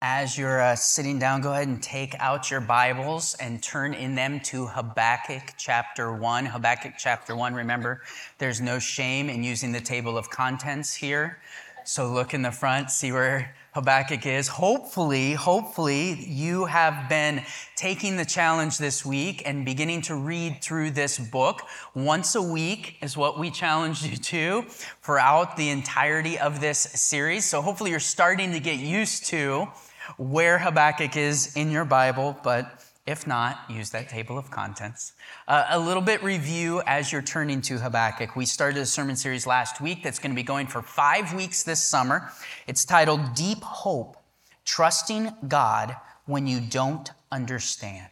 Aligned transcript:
As 0.00 0.38
you're 0.38 0.60
uh, 0.60 0.76
sitting 0.76 1.18
down, 1.18 1.40
go 1.40 1.50
ahead 1.50 1.66
and 1.66 1.82
take 1.82 2.14
out 2.20 2.52
your 2.52 2.60
Bibles 2.60 3.34
and 3.40 3.60
turn 3.60 3.94
in 3.94 4.14
them 4.14 4.38
to 4.44 4.68
Habakkuk 4.68 5.54
chapter 5.56 6.12
1. 6.12 6.46
Habakkuk 6.46 6.92
chapter 6.96 7.34
1, 7.34 7.52
remember, 7.52 8.02
there's 8.38 8.60
no 8.60 8.78
shame 8.78 9.28
in 9.28 9.42
using 9.42 9.72
the 9.72 9.80
table 9.80 10.16
of 10.16 10.30
contents 10.30 10.94
here. 10.94 11.40
So 11.82 12.12
look 12.12 12.32
in 12.32 12.42
the 12.42 12.52
front, 12.52 12.92
see 12.92 13.10
where 13.10 13.56
Habakkuk 13.74 14.24
is. 14.24 14.46
Hopefully, 14.46 15.32
hopefully, 15.32 16.14
you 16.24 16.66
have 16.66 17.08
been 17.08 17.42
taking 17.74 18.16
the 18.16 18.24
challenge 18.24 18.78
this 18.78 19.04
week 19.04 19.42
and 19.46 19.64
beginning 19.64 20.02
to 20.02 20.14
read 20.14 20.62
through 20.62 20.92
this 20.92 21.18
book. 21.18 21.62
Once 21.94 22.36
a 22.36 22.42
week 22.42 22.98
is 23.02 23.16
what 23.16 23.36
we 23.36 23.50
challenged 23.50 24.04
you 24.04 24.16
to 24.16 24.62
throughout 25.02 25.56
the 25.56 25.70
entirety 25.70 26.38
of 26.38 26.60
this 26.60 26.78
series. 26.78 27.44
So 27.44 27.62
hopefully, 27.62 27.90
you're 27.90 27.98
starting 27.98 28.52
to 28.52 28.60
get 28.60 28.78
used 28.78 29.26
to 29.26 29.66
where 30.16 30.58
Habakkuk 30.58 31.16
is 31.16 31.54
in 31.56 31.70
your 31.70 31.84
Bible, 31.84 32.38
but 32.42 32.84
if 33.06 33.26
not, 33.26 33.60
use 33.70 33.88
that 33.90 34.08
table 34.08 34.36
of 34.36 34.50
contents. 34.50 35.14
Uh, 35.46 35.64
a 35.70 35.78
little 35.78 36.02
bit 36.02 36.22
review 36.22 36.82
as 36.86 37.10
you're 37.10 37.22
turning 37.22 37.62
to 37.62 37.78
Habakkuk. 37.78 38.36
We 38.36 38.44
started 38.44 38.80
a 38.80 38.86
sermon 38.86 39.16
series 39.16 39.46
last 39.46 39.80
week 39.80 40.02
that's 40.02 40.18
going 40.18 40.32
to 40.32 40.36
be 40.36 40.42
going 40.42 40.66
for 40.66 40.82
five 40.82 41.32
weeks 41.32 41.62
this 41.62 41.82
summer. 41.82 42.30
It's 42.66 42.84
titled 42.84 43.34
Deep 43.34 43.62
Hope 43.62 44.18
Trusting 44.66 45.32
God 45.48 45.96
When 46.26 46.46
You 46.46 46.60
Don't 46.60 47.10
Understand. 47.32 48.10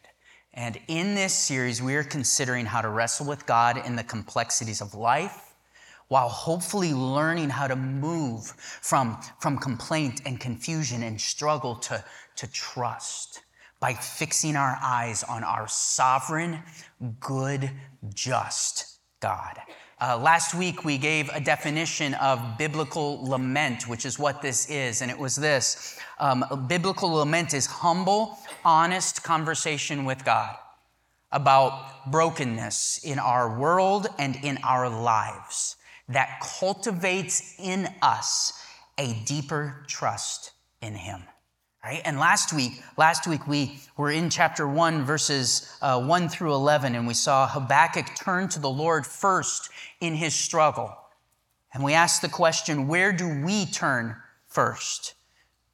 And 0.54 0.78
in 0.88 1.14
this 1.14 1.34
series, 1.34 1.82
we 1.82 1.94
are 1.96 2.02
considering 2.02 2.64
how 2.64 2.80
to 2.80 2.88
wrestle 2.88 3.26
with 3.26 3.44
God 3.44 3.76
in 3.84 3.96
the 3.96 4.04
complexities 4.04 4.80
of 4.80 4.94
life 4.94 5.45
while 6.08 6.28
hopefully 6.28 6.92
learning 6.92 7.50
how 7.50 7.66
to 7.66 7.76
move 7.76 8.46
from, 8.80 9.18
from 9.40 9.58
complaint 9.58 10.22
and 10.24 10.38
confusion 10.38 11.02
and 11.02 11.20
struggle 11.20 11.74
to, 11.74 12.02
to 12.36 12.50
trust 12.52 13.42
by 13.80 13.92
fixing 13.92 14.56
our 14.56 14.78
eyes 14.82 15.22
on 15.24 15.44
our 15.44 15.68
sovereign, 15.68 16.62
good, 17.20 17.70
just 18.14 18.98
God. 19.20 19.58
Uh, 20.00 20.18
last 20.18 20.54
week, 20.54 20.84
we 20.84 20.98
gave 20.98 21.28
a 21.30 21.40
definition 21.40 22.14
of 22.14 22.58
biblical 22.58 23.22
lament, 23.28 23.88
which 23.88 24.04
is 24.04 24.18
what 24.18 24.42
this 24.42 24.68
is, 24.70 25.02
and 25.02 25.10
it 25.10 25.18
was 25.18 25.36
this 25.36 25.98
um, 26.18 26.66
Biblical 26.68 27.10
lament 27.10 27.54
is 27.54 27.66
humble, 27.66 28.38
honest 28.64 29.22
conversation 29.22 30.04
with 30.04 30.24
God 30.24 30.56
about 31.32 32.10
brokenness 32.10 33.00
in 33.04 33.18
our 33.18 33.58
world 33.58 34.06
and 34.18 34.36
in 34.36 34.58
our 34.62 34.88
lives 34.88 35.76
that 36.08 36.40
cultivates 36.40 37.54
in 37.58 37.88
us 38.02 38.52
a 38.98 39.14
deeper 39.24 39.84
trust 39.88 40.52
in 40.80 40.94
Him. 40.94 41.22
Right? 41.86 42.02
And 42.04 42.18
last 42.18 42.52
week, 42.52 42.82
last 42.96 43.28
week 43.28 43.46
we 43.46 43.78
were 43.96 44.10
in 44.10 44.28
chapter 44.28 44.66
1, 44.66 45.04
verses 45.04 45.72
uh, 45.80 46.00
1 46.02 46.28
through 46.28 46.52
11, 46.52 46.96
and 46.96 47.06
we 47.06 47.14
saw 47.14 47.46
Habakkuk 47.46 48.06
turn 48.16 48.48
to 48.48 48.58
the 48.58 48.68
Lord 48.68 49.06
first 49.06 49.70
in 50.00 50.16
his 50.16 50.34
struggle. 50.34 50.92
And 51.72 51.84
we 51.84 51.92
asked 51.92 52.22
the 52.22 52.28
question, 52.28 52.88
where 52.88 53.12
do 53.12 53.44
we 53.44 53.66
turn 53.66 54.16
first? 54.48 55.14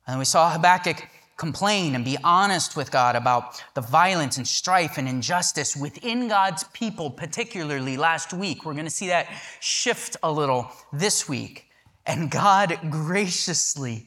And 0.07 0.19
we 0.19 0.27
saw 0.27 0.51
Habakkuk 0.51 1.03
complain 1.37 1.95
and 1.95 2.05
be 2.05 2.17
honest 2.23 2.77
with 2.77 2.91
God 2.91 3.17
about 3.17 3.63
the 3.75 3.81
violence 3.81 4.37
and 4.37 4.47
strife 4.47 4.99
and 4.99 5.09
injustice 5.09 5.77
within 5.77 6.29
God's 6.29 6.65
people, 6.73 7.11
particularly 7.11 7.97
last 7.97 8.33
week. 8.33 8.65
We're 8.65 8.75
going 8.75 8.85
to 8.85 8.91
see 8.91 9.09
that 9.09 9.29
shift 9.61 10.17
a 10.23 10.31
little 10.31 10.71
this 10.93 11.29
week. 11.29 11.67
And 12.07 12.31
God 12.31 12.79
graciously 12.91 14.07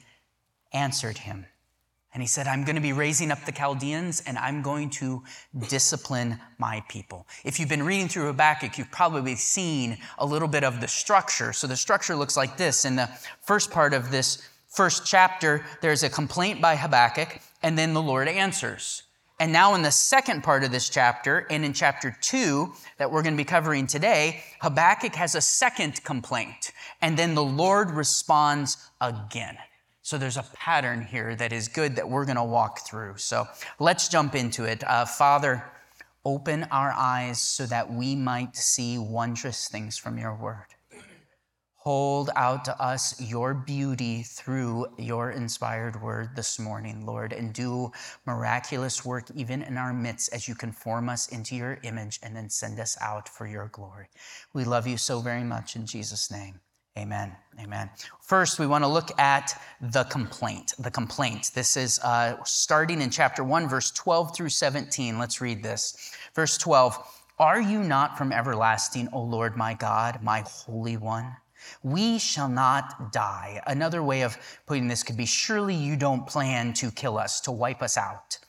answered 0.74 1.20
him. 1.20 1.46
And 2.14 2.24
he 2.24 2.28
said, 2.28 2.48
I'm 2.48 2.64
going 2.64 2.78
to 2.78 2.82
be 2.82 2.94
raising 2.94 3.30
up 3.30 3.44
the 3.44 3.52
Chaldeans 3.52 4.24
and 4.26 4.38
I'm 4.38 4.62
going 4.62 4.90
to 4.92 5.22
discipline 5.68 6.40
my 6.58 6.82
people. 6.88 7.28
If 7.44 7.60
you've 7.60 7.68
been 7.68 7.84
reading 7.84 8.08
through 8.08 8.28
Habakkuk, 8.28 8.78
you've 8.78 8.90
probably 8.90 9.36
seen 9.36 9.98
a 10.18 10.26
little 10.26 10.48
bit 10.48 10.64
of 10.64 10.80
the 10.80 10.88
structure. 10.88 11.52
So 11.52 11.68
the 11.68 11.76
structure 11.76 12.16
looks 12.16 12.38
like 12.38 12.56
this. 12.56 12.86
In 12.86 12.96
the 12.96 13.10
first 13.42 13.70
part 13.70 13.94
of 13.94 14.12
this 14.12 14.48
first 14.76 15.06
chapter, 15.06 15.66
there's 15.82 16.04
a 16.04 16.10
complaint 16.10 16.62
by 16.62 16.76
Habakkuk, 16.76 17.40
and 17.64 17.78
then 17.78 17.94
the 17.94 18.02
Lord 18.02 18.28
answers. 18.28 19.04
And 19.40 19.52
now, 19.52 19.76
in 19.76 19.82
the 19.82 19.92
second 19.92 20.44
part 20.44 20.64
of 20.64 20.72
this 20.72 20.88
chapter, 20.88 21.46
and 21.50 21.66
in 21.66 21.74
chapter 21.74 22.16
two 22.22 22.74
that 22.98 23.12
we're 23.12 23.22
going 23.22 23.34
to 23.34 23.38
be 23.38 23.44
covering 23.44 23.86
today, 23.86 24.44
Habakkuk 24.62 25.16
has 25.16 25.36
a 25.36 25.42
second 25.42 26.04
complaint, 26.04 26.72
and 27.02 27.18
then 27.18 27.36
the 27.36 27.44
Lord 27.44 27.92
responds 27.92 28.78
again. 29.02 29.58
So 30.02 30.18
there's 30.18 30.38
a 30.38 30.46
pattern 30.54 31.02
here 31.02 31.36
that 31.36 31.52
is 31.52 31.68
good 31.68 31.96
that 31.96 32.08
we're 32.08 32.26
going 32.26 32.38
to 32.38 32.44
walk 32.44 32.88
through. 32.88 33.18
So 33.18 33.48
let's 33.80 34.08
jump 34.08 34.36
into 34.36 34.64
it. 34.64 34.84
Uh, 34.84 35.04
Father, 35.04 35.66
open 36.24 36.64
our 36.66 36.92
eyes 36.92 37.42
so 37.42 37.66
that 37.66 37.92
we 37.92 38.16
might 38.16 38.56
see 38.56 38.98
wondrous 38.98 39.68
things 39.68 39.98
from 39.98 40.18
your 40.18 40.36
word. 40.36 40.75
Hold 41.86 42.32
out 42.36 42.66
to 42.66 42.82
us 42.82 43.22
your 43.22 43.54
beauty 43.54 44.24
through 44.24 44.88
your 44.98 45.30
inspired 45.30 46.02
word 46.02 46.36
this 46.36 46.58
morning, 46.58 47.06
Lord, 47.06 47.32
and 47.32 47.54
do 47.54 47.92
miraculous 48.26 49.06
work 49.06 49.26
even 49.36 49.62
in 49.62 49.78
our 49.78 49.94
midst 49.94 50.34
as 50.34 50.48
you 50.48 50.56
conform 50.56 51.10
us 51.10 51.28
into 51.28 51.56
your 51.56 51.78
image 51.84 52.20
and 52.24 52.36
then 52.36 52.50
send 52.50 52.80
us 52.80 52.98
out 53.02 53.30
for 53.30 53.46
your 53.46 53.68
glory. 53.68 54.08
We 54.52 54.64
love 54.64 54.88
you 54.88 54.98
so 54.98 55.20
very 55.20 55.44
much 55.44 55.76
in 55.76 55.86
Jesus' 55.86 56.32
name. 56.32 56.60
Amen. 56.98 57.36
Amen. 57.62 57.92
First, 58.20 58.58
we 58.58 58.66
want 58.66 58.84
to 58.84 58.88
look 58.88 59.12
at 59.20 59.62
the 59.80 60.06
complaint. 60.06 60.74
The 60.80 60.90
complaint. 60.90 61.52
This 61.54 61.78
is 61.78 62.00
uh, 62.00 62.44
starting 62.46 63.00
in 63.00 63.12
chapter 63.12 63.44
1, 63.44 63.70
verse 63.70 63.92
12 63.92 64.36
through 64.36 64.50
17. 64.50 65.20
Let's 65.20 65.40
read 65.40 65.62
this. 65.62 66.16
Verse 66.34 66.58
12 66.58 66.98
Are 67.38 67.62
you 67.62 67.84
not 67.84 68.18
from 68.18 68.32
everlasting, 68.32 69.08
O 69.14 69.22
Lord 69.22 69.56
my 69.56 69.76
God, 69.76 70.24
my 70.24 70.44
Holy 70.48 70.98
One? 70.98 71.36
We 71.84 72.20
shall 72.20 72.50
not 72.50 73.12
die. 73.12 73.62
Another 73.68 74.04
way 74.04 74.22
of 74.22 74.38
putting 74.66 74.88
this 74.88 75.04
could 75.04 75.18
be 75.18 75.26
Surely 75.26 75.76
you 75.76 75.96
don't 75.96 76.28
plan 76.28 76.74
to 76.74 76.92
kill 76.92 77.18
us, 77.18 77.40
to 77.42 77.52
wipe 77.52 77.82
us 77.82 77.98
out. 77.98 78.40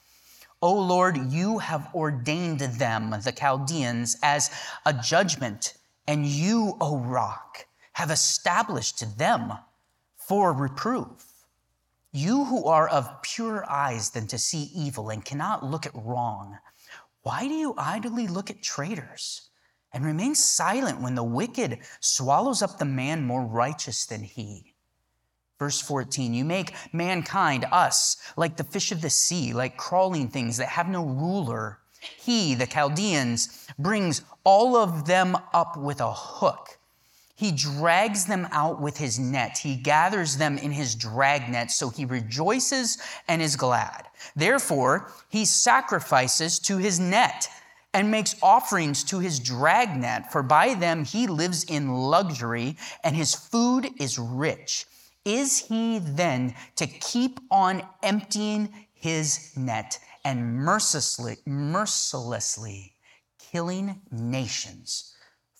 O 0.61 0.73
Lord, 0.73 1.17
you 1.31 1.59
have 1.59 1.89
ordained 1.93 2.61
them, 2.61 3.11
the 3.23 3.31
Chaldeans, 3.31 4.17
as 4.23 4.49
a 4.85 4.93
judgment, 4.93 5.75
and 6.07 6.25
you, 6.25 6.75
O 6.81 6.97
rock, 6.97 7.65
have 7.93 8.09
established 8.09 9.17
them 9.17 9.53
for 10.15 10.53
reproof. 10.53 11.25
You 12.11 12.45
who 12.45 12.65
are 12.65 12.87
of 12.87 13.21
purer 13.21 13.69
eyes 13.69 14.09
than 14.09 14.25
to 14.27 14.39
see 14.39 14.71
evil 14.73 15.09
and 15.09 15.23
cannot 15.23 15.63
look 15.63 15.85
at 15.85 15.93
wrong, 15.93 16.57
why 17.21 17.47
do 17.47 17.53
you 17.53 17.75
idly 17.77 18.27
look 18.27 18.49
at 18.49 18.63
traitors 18.63 19.46
and 19.93 20.05
remain 20.05 20.35
silent 20.35 21.01
when 21.01 21.15
the 21.15 21.23
wicked 21.23 21.79
swallows 21.99 22.61
up 22.61 22.77
the 22.77 22.85
man 22.85 23.25
more 23.25 23.45
righteous 23.45 24.05
than 24.05 24.23
he? 24.23 24.73
Verse 25.59 25.81
14, 25.81 26.33
you 26.33 26.45
make 26.45 26.75
mankind, 26.93 27.65
us, 27.71 28.17
like 28.35 28.57
the 28.57 28.63
fish 28.63 28.91
of 28.91 29.01
the 29.01 29.09
sea, 29.09 29.53
like 29.53 29.77
crawling 29.77 30.27
things 30.27 30.57
that 30.57 30.69
have 30.69 30.87
no 30.87 31.03
ruler. 31.03 31.79
He, 31.99 32.53
the 32.53 32.67
Chaldeans, 32.67 33.67
brings 33.79 34.21
all 34.43 34.75
of 34.75 35.05
them 35.05 35.35
up 35.53 35.77
with 35.77 35.99
a 35.99 36.13
hook 36.13 36.77
he 37.37 37.51
drags 37.51 38.25
them 38.25 38.47
out 38.51 38.81
with 38.81 38.97
his 38.97 39.19
net. 39.19 39.59
He 39.59 39.75
gathers 39.75 40.37
them 40.37 40.57
in 40.57 40.71
his 40.71 40.95
dragnet, 40.95 41.69
so 41.69 41.89
he 41.89 42.03
rejoices 42.03 42.97
and 43.27 43.43
is 43.43 43.55
glad. 43.55 44.07
Therefore, 44.35 45.11
he 45.29 45.45
sacrifices 45.45 46.57
to 46.61 46.77
his 46.77 46.99
net 46.99 47.47
and 47.93 48.11
makes 48.11 48.35
offerings 48.41 49.03
to 49.05 49.19
his 49.19 49.39
dragnet, 49.39 50.31
for 50.31 50.43
by 50.43 50.73
them 50.73 51.03
he 51.03 51.27
lives 51.27 51.63
in 51.63 51.93
luxury 51.93 52.77
and 53.03 53.15
his 53.15 53.33
food 53.33 53.89
is 53.99 54.19
rich. 54.19 54.85
Is 55.25 55.57
he 55.57 55.99
then 55.99 56.55
to 56.75 56.87
keep 56.87 57.39
on 57.51 57.83
emptying 58.03 58.69
his 58.93 59.51
net 59.57 59.99
and 60.23 60.55
mercilessly, 60.55 61.37
mercilessly 61.45 62.93
killing 63.51 64.01
nations? 64.11 65.13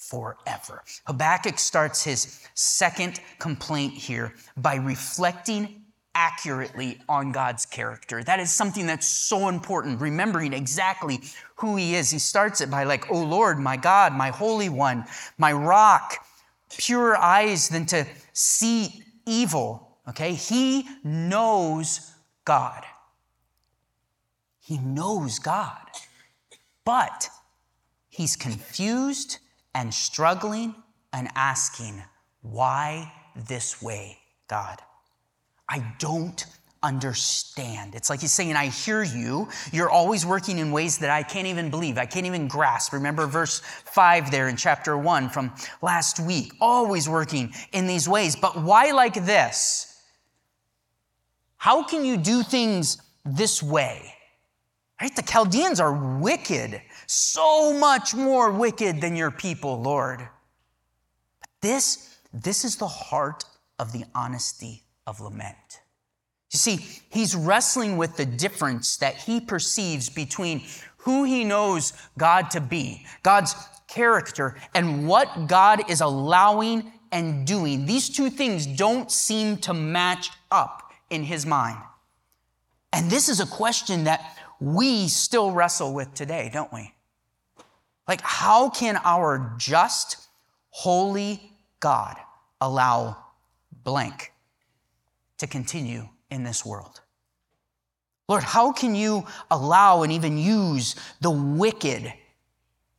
forever. 0.09 0.83
Habakkuk 1.05 1.59
starts 1.59 2.03
his 2.03 2.47
second 2.53 3.19
complaint 3.39 3.93
here 3.93 4.33
by 4.55 4.75
reflecting 4.75 5.83
accurately 6.17 6.97
on 7.07 7.31
God's 7.31 7.67
character. 7.67 8.23
That 8.23 8.39
is 8.39 8.51
something 8.51 8.87
that's 8.87 9.05
so 9.05 9.49
important, 9.49 10.01
remembering 10.01 10.51
exactly 10.51 11.21
who 11.57 11.75
he 11.75 11.93
is. 11.93 12.09
He 12.09 12.17
starts 12.17 12.59
it 12.59 12.71
by, 12.71 12.85
like, 12.85 13.11
oh 13.11 13.23
Lord, 13.23 13.59
my 13.59 13.77
God, 13.77 14.13
my 14.13 14.29
Holy 14.29 14.67
One, 14.67 15.05
my 15.37 15.53
rock, 15.53 16.25
purer 16.75 17.15
eyes 17.15 17.69
than 17.69 17.85
to 17.87 18.05
see 18.33 19.03
evil. 19.27 19.99
Okay? 20.09 20.33
He 20.33 20.89
knows 21.03 22.11
God. 22.45 22.83
He 24.59 24.79
knows 24.79 25.37
God. 25.37 25.87
But 26.83 27.29
he's 28.09 28.35
confused 28.35 29.37
and 29.75 29.93
struggling 29.93 30.73
and 31.13 31.29
asking, 31.35 32.01
Why 32.41 33.13
this 33.35 33.83
way, 33.83 34.17
God? 34.47 34.81
I 35.69 35.93
don't 35.99 36.45
understand. 36.83 37.95
It's 37.95 38.09
like 38.09 38.21
he's 38.21 38.31
saying, 38.31 38.55
I 38.55 38.67
hear 38.67 39.03
you. 39.03 39.49
You're 39.71 39.89
always 39.89 40.25
working 40.25 40.59
in 40.59 40.71
ways 40.71 40.97
that 40.99 41.09
I 41.09 41.23
can't 41.23 41.47
even 41.47 41.69
believe, 41.69 41.97
I 41.97 42.05
can't 42.05 42.25
even 42.25 42.47
grasp. 42.47 42.93
Remember 42.93 43.27
verse 43.27 43.59
5 43.59 44.31
there 44.31 44.47
in 44.47 44.55
chapter 44.55 44.97
1 44.97 45.29
from 45.29 45.53
last 45.81 46.19
week. 46.19 46.53
Always 46.61 47.09
working 47.09 47.53
in 47.73 47.87
these 47.87 48.07
ways. 48.07 48.35
But 48.35 48.61
why 48.61 48.91
like 48.91 49.25
this? 49.25 50.01
How 51.57 51.83
can 51.83 52.05
you 52.05 52.17
do 52.17 52.43
things 52.43 53.01
this 53.25 53.61
way? 53.61 54.13
Right? 55.01 55.15
The 55.15 55.23
Chaldeans 55.23 55.79
are 55.79 56.19
wicked, 56.19 56.81
so 57.05 57.73
much 57.73 58.15
more 58.15 58.51
wicked 58.51 59.01
than 59.01 59.15
your 59.15 59.31
people, 59.31 59.81
Lord. 59.81 60.19
But 60.19 61.49
this, 61.61 62.17
this 62.33 62.63
is 62.63 62.77
the 62.77 62.87
heart 62.87 63.43
of 63.77 63.91
the 63.91 64.05
honesty 64.15 64.83
of 65.07 65.19
lament. 65.19 65.81
You 66.51 66.59
see, 66.59 66.85
he's 67.09 67.35
wrestling 67.35 67.97
with 67.97 68.15
the 68.17 68.25
difference 68.25 68.97
that 68.97 69.15
he 69.15 69.41
perceives 69.41 70.09
between 70.09 70.63
who 70.97 71.23
he 71.23 71.43
knows 71.43 71.93
God 72.17 72.51
to 72.51 72.61
be, 72.61 73.05
God's 73.23 73.55
character, 73.87 74.55
and 74.75 75.07
what 75.07 75.47
God 75.47 75.89
is 75.89 76.01
allowing 76.01 76.91
and 77.11 77.47
doing. 77.47 77.85
These 77.85 78.09
two 78.09 78.29
things 78.29 78.67
don't 78.67 79.11
seem 79.11 79.57
to 79.57 79.73
match 79.73 80.29
up 80.51 80.91
in 81.09 81.23
his 81.23 81.45
mind. 81.45 81.79
And 82.93 83.09
this 83.09 83.29
is 83.29 83.39
a 83.39 83.45
question 83.45 84.05
that 84.05 84.37
we 84.59 85.07
still 85.07 85.51
wrestle 85.51 85.93
with 85.93 86.13
today, 86.13 86.49
don't 86.51 86.71
we? 86.73 86.93
Like, 88.07 88.21
how 88.21 88.69
can 88.69 88.99
our 89.03 89.53
just, 89.57 90.27
holy 90.69 91.51
God 91.79 92.15
allow 92.61 93.17
blank 93.83 94.31
to 95.37 95.47
continue 95.47 96.07
in 96.29 96.43
this 96.43 96.65
world? 96.65 97.01
Lord, 98.27 98.43
how 98.43 98.71
can 98.71 98.93
you 98.93 99.25
allow 99.49 100.03
and 100.03 100.11
even 100.11 100.37
use 100.37 100.95
the 101.21 101.31
wicked 101.31 102.13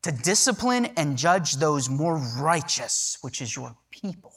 to 0.02 0.12
discipline 0.12 0.86
and 0.96 1.18
judge 1.18 1.56
those 1.56 1.90
more 1.90 2.16
righteous, 2.38 3.18
which 3.20 3.42
is 3.42 3.54
your 3.54 3.76
people? 3.90 4.32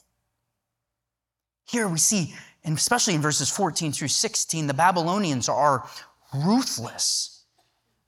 Here 1.66 1.88
we 1.88 2.00
see, 2.00 2.34
and 2.66 2.78
especially 2.78 3.16
in 3.16 3.22
verses 3.22 3.50
14 3.50 3.94
through 3.94 4.10
16, 4.10 4.68
the 4.68 4.74
Babylonians 4.74 5.48
are 5.48 5.88
ruthless. 6.34 7.46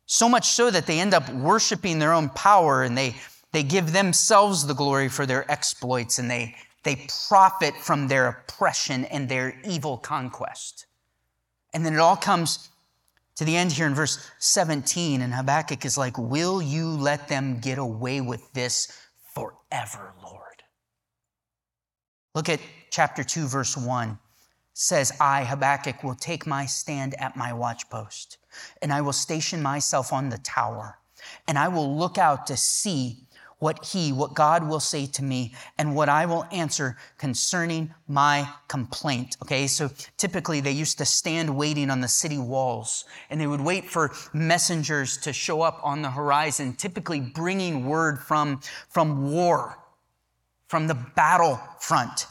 So 0.06 0.28
much 0.28 0.48
so 0.48 0.70
that 0.70 0.86
they 0.86 1.00
end 1.00 1.14
up 1.14 1.30
worshiping 1.34 2.00
their 2.00 2.12
own 2.12 2.28
power 2.30 2.84
and 2.84 2.98
they, 2.98 3.16
they 3.54 3.64
give 3.64 3.94
themselves 3.94 4.68
the 4.68 4.74
glory 4.74 5.08
for 5.08 5.26
their 5.26 5.50
exploits 5.50 6.20
and 6.20 6.30
they 6.30 6.56
they 6.84 7.08
profit 7.30 7.76
from 7.76 8.08
their 8.08 8.28
oppression 8.28 9.06
and 9.06 9.28
their 9.28 9.60
evil 9.66 9.98
conquest. 9.98 10.86
And 11.74 11.86
then 11.86 11.94
it 11.94 12.00
all 12.00 12.18
comes 12.18 12.70
to 13.36 13.46
the 13.46 13.56
end 13.56 13.72
here 13.72 13.88
in 13.88 13.96
verse 13.96 14.30
17, 14.40 15.22
and 15.22 15.34
Habakkuk 15.34 15.86
is 15.86 15.98
like, 15.98 16.18
Will 16.18 16.62
you 16.62 16.88
let 16.88 17.28
them 17.28 17.60
get 17.60 17.78
away 17.80 18.22
with 18.22 18.54
this 18.54 18.92
forever, 19.34 20.14
Lord? 20.22 20.64
Look 22.36 22.50
at 22.50 22.60
chapter 22.92 23.24
2, 23.24 23.48
verse 23.48 23.76
1. 23.76 24.20
says, 24.74 25.12
I, 25.20 25.46
Habakkuk, 25.46 26.04
will 26.04 26.16
take 26.16 26.46
my 26.46 26.66
stand 26.66 27.16
at 27.20 27.36
my 27.36 27.52
watchpost, 27.52 28.38
and 28.82 28.94
I 28.94 29.02
will 29.02 29.14
station 29.14 29.62
myself 29.62 30.14
on 30.14 30.30
the 30.30 30.40
tower, 30.40 31.00
and 31.48 31.58
I 31.58 31.68
will 31.70 31.98
look 31.98 32.18
out 32.18 32.48
to 32.48 32.58
see 32.58 33.23
what 33.64 33.86
He, 33.86 34.12
what 34.12 34.34
God 34.34 34.68
will 34.68 34.82
say 34.82 35.06
to 35.06 35.24
me, 35.24 35.54
and 35.78 35.96
what 35.96 36.10
I 36.10 36.26
will 36.26 36.46
answer 36.52 36.98
concerning 37.18 37.94
my 38.10 38.46
complaint. 38.68 39.38
Okay, 39.42 39.68
so 39.68 39.90
typically 40.18 40.60
they 40.60 40.74
used 40.74 40.98
to 40.98 41.06
stand 41.06 41.56
waiting 41.56 41.90
on 41.90 42.02
the 42.02 42.10
city 42.10 42.38
walls, 42.38 43.06
and 43.30 43.40
they 43.40 43.48
would 43.48 43.62
wait 43.62 43.90
for 43.90 44.12
messengers 44.34 45.16
to 45.20 45.32
show 45.32 45.62
up 45.62 45.80
on 45.82 46.02
the 46.02 46.12
horizon, 46.12 46.74
typically 46.74 47.22
bringing 47.22 47.86
word 47.86 48.20
from, 48.20 48.60
from 48.90 49.32
war, 49.32 49.80
from 50.68 50.88
the 50.88 50.96
battle 51.16 51.58
front. 51.80 52.28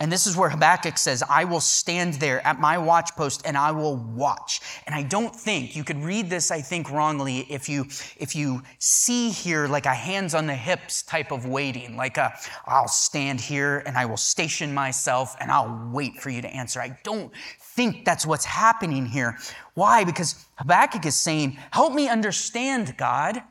And 0.00 0.10
this 0.10 0.26
is 0.26 0.34
where 0.34 0.48
Habakkuk 0.48 0.96
says, 0.96 1.22
I 1.28 1.44
will 1.44 1.60
stand 1.60 2.14
there 2.14 2.44
at 2.46 2.58
my 2.58 2.76
watchpost 2.76 3.42
and 3.44 3.54
I 3.56 3.70
will 3.70 3.96
watch. 3.96 4.62
And 4.86 4.94
I 4.94 5.02
don't 5.02 5.36
think 5.36 5.76
you 5.76 5.84
could 5.84 6.02
read 6.02 6.30
this, 6.30 6.50
I 6.50 6.62
think, 6.62 6.90
wrongly 6.90 7.40
if 7.50 7.68
you 7.68 7.84
if 8.16 8.34
you 8.34 8.62
see 8.78 9.28
here 9.28 9.68
like 9.68 9.84
a 9.84 9.92
hands 9.92 10.34
on 10.34 10.46
the 10.46 10.54
hips 10.54 11.02
type 11.02 11.30
of 11.30 11.46
waiting, 11.46 11.98
like 11.98 12.16
a 12.16 12.32
I'll 12.66 12.88
stand 12.88 13.42
here 13.42 13.82
and 13.84 13.98
I 13.98 14.06
will 14.06 14.16
station 14.16 14.72
myself 14.72 15.36
and 15.38 15.50
I'll 15.50 15.90
wait 15.92 16.16
for 16.16 16.30
you 16.30 16.40
to 16.40 16.48
answer. 16.48 16.80
I 16.80 16.98
don't 17.04 17.30
think 17.60 18.06
that's 18.06 18.24
what's 18.24 18.46
happening 18.46 19.04
here. 19.04 19.36
Why? 19.74 20.04
Because 20.04 20.46
Habakkuk 20.56 21.04
is 21.04 21.14
saying, 21.14 21.58
Help 21.72 21.92
me 21.92 22.08
understand, 22.08 22.96
God. 22.96 23.42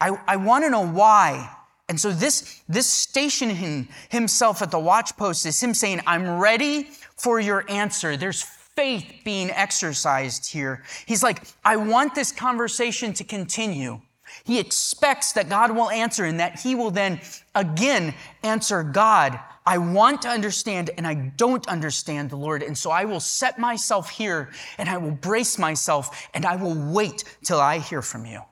I, 0.00 0.18
I 0.26 0.36
want 0.36 0.64
to 0.64 0.70
know 0.70 0.86
why. 0.86 1.56
And 1.88 2.00
so 2.00 2.10
this, 2.10 2.62
this 2.68 2.86
stationing 2.86 3.88
himself 4.08 4.60
at 4.60 4.70
the 4.70 4.78
watchpost 4.78 5.46
is 5.46 5.62
him 5.62 5.72
saying, 5.72 6.00
I'm 6.06 6.38
ready 6.38 6.88
for 7.16 7.38
your 7.38 7.64
answer. 7.70 8.16
There's 8.16 8.42
faith 8.42 9.20
being 9.24 9.50
exercised 9.50 10.50
here. 10.50 10.82
He's 11.06 11.22
like, 11.22 11.42
I 11.64 11.76
want 11.76 12.14
this 12.14 12.32
conversation 12.32 13.12
to 13.14 13.24
continue. 13.24 14.00
He 14.44 14.58
expects 14.58 15.32
that 15.32 15.48
God 15.48 15.70
will 15.70 15.88
answer 15.90 16.24
and 16.24 16.40
that 16.40 16.58
he 16.58 16.74
will 16.74 16.90
then 16.90 17.20
again 17.54 18.14
answer 18.42 18.82
God. 18.82 19.38
I 19.64 19.78
want 19.78 20.22
to 20.22 20.28
understand 20.28 20.90
and 20.96 21.06
I 21.06 21.14
don't 21.14 21.66
understand 21.68 22.30
the 22.30 22.36
Lord. 22.36 22.62
And 22.64 22.76
so 22.76 22.90
I 22.90 23.04
will 23.04 23.20
set 23.20 23.58
myself 23.58 24.10
here 24.10 24.50
and 24.78 24.88
I 24.88 24.98
will 24.98 25.12
brace 25.12 25.58
myself 25.58 26.28
and 26.34 26.44
I 26.44 26.56
will 26.56 26.74
wait 26.92 27.24
till 27.44 27.60
I 27.60 27.78
hear 27.78 28.02
from 28.02 28.26
you. 28.26 28.42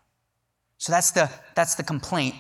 So 0.79 0.93
that's 0.93 1.11
the, 1.11 1.31
that's 1.55 1.75
the 1.75 1.83
complaint 1.83 2.37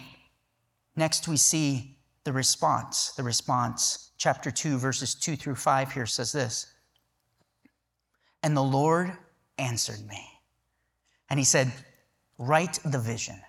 Next, 0.97 1.29
we 1.29 1.37
see 1.37 1.97
the 2.25 2.33
response. 2.33 3.13
The 3.17 3.23
response. 3.23 4.11
Chapter 4.17 4.51
2, 4.51 4.79
verses 4.79 5.15
2 5.15 5.37
through 5.37 5.57
5 5.57 5.93
here 5.93 6.07
says 6.07 6.33
this 6.33 6.73
And 8.43 8.57
the 8.57 8.63
Lord 8.63 9.13
answered 9.59 10.07
me. 10.07 10.25
And 11.29 11.39
he 11.39 11.45
said, 11.45 11.73
Write 12.39 12.79
the 12.85 12.99
vision, 12.99 13.41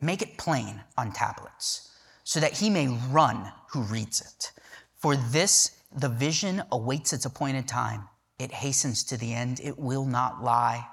make 0.00 0.22
it 0.22 0.36
plain 0.36 0.82
on 0.96 1.12
tablets, 1.12 1.92
so 2.24 2.40
that 2.40 2.58
he 2.58 2.70
may 2.70 2.88
run 3.10 3.52
who 3.70 3.82
reads 3.82 4.20
it. 4.20 4.52
For 4.96 5.16
this, 5.16 5.76
the 5.96 6.08
vision 6.08 6.62
awaits 6.72 7.12
its 7.12 7.24
appointed 7.24 7.68
time. 7.68 8.08
It 8.38 8.52
hastens 8.52 9.04
to 9.04 9.16
the 9.16 9.32
end, 9.32 9.60
it 9.62 9.78
will 9.78 10.04
not 10.04 10.42
lie. 10.42 10.86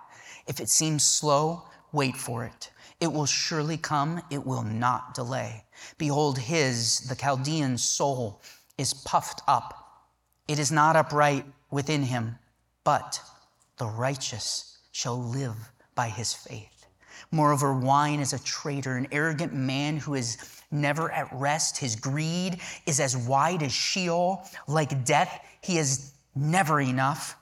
If 0.48 0.60
it 0.60 0.70
seems 0.70 1.04
slow, 1.04 1.64
wait 1.92 2.16
for 2.16 2.46
it. 2.46 2.70
It 3.00 3.12
will 3.12 3.26
surely 3.26 3.78
come, 3.78 4.22
it 4.30 4.46
will 4.46 4.64
not 4.64 5.14
delay. 5.14 5.66
Behold, 5.98 6.38
his, 6.38 7.00
the 7.02 7.16
Chaldean 7.16 7.78
soul, 7.78 8.42
is 8.78 8.94
puffed 8.94 9.42
up. 9.48 10.08
It 10.48 10.60
is 10.60 10.72
not 10.72 10.96
upright 10.96 11.46
within 11.72 12.04
him, 12.04 12.38
but 12.84 13.22
the 13.78 13.88
righteous 13.88 14.78
shall 14.92 15.22
live 15.22 15.72
by 15.96 16.10
his 16.10 16.34
faith. 16.34 16.86
Moreover, 17.32 17.74
wine 17.74 18.20
is 18.20 18.34
a 18.34 18.44
traitor, 18.44 18.96
an 18.96 19.08
arrogant 19.12 19.54
man 19.54 19.98
who 19.98 20.14
is 20.14 20.38
never 20.70 21.12
at 21.12 21.32
rest. 21.34 21.78
His 21.78 21.96
greed 21.96 22.60
is 22.86 23.00
as 23.00 23.18
wide 23.18 23.64
as 23.64 23.72
Sheol. 23.72 24.48
Like 24.68 25.04
death, 25.06 25.44
he 25.62 25.78
is 25.78 26.12
never 26.36 26.80
enough. 26.80 27.36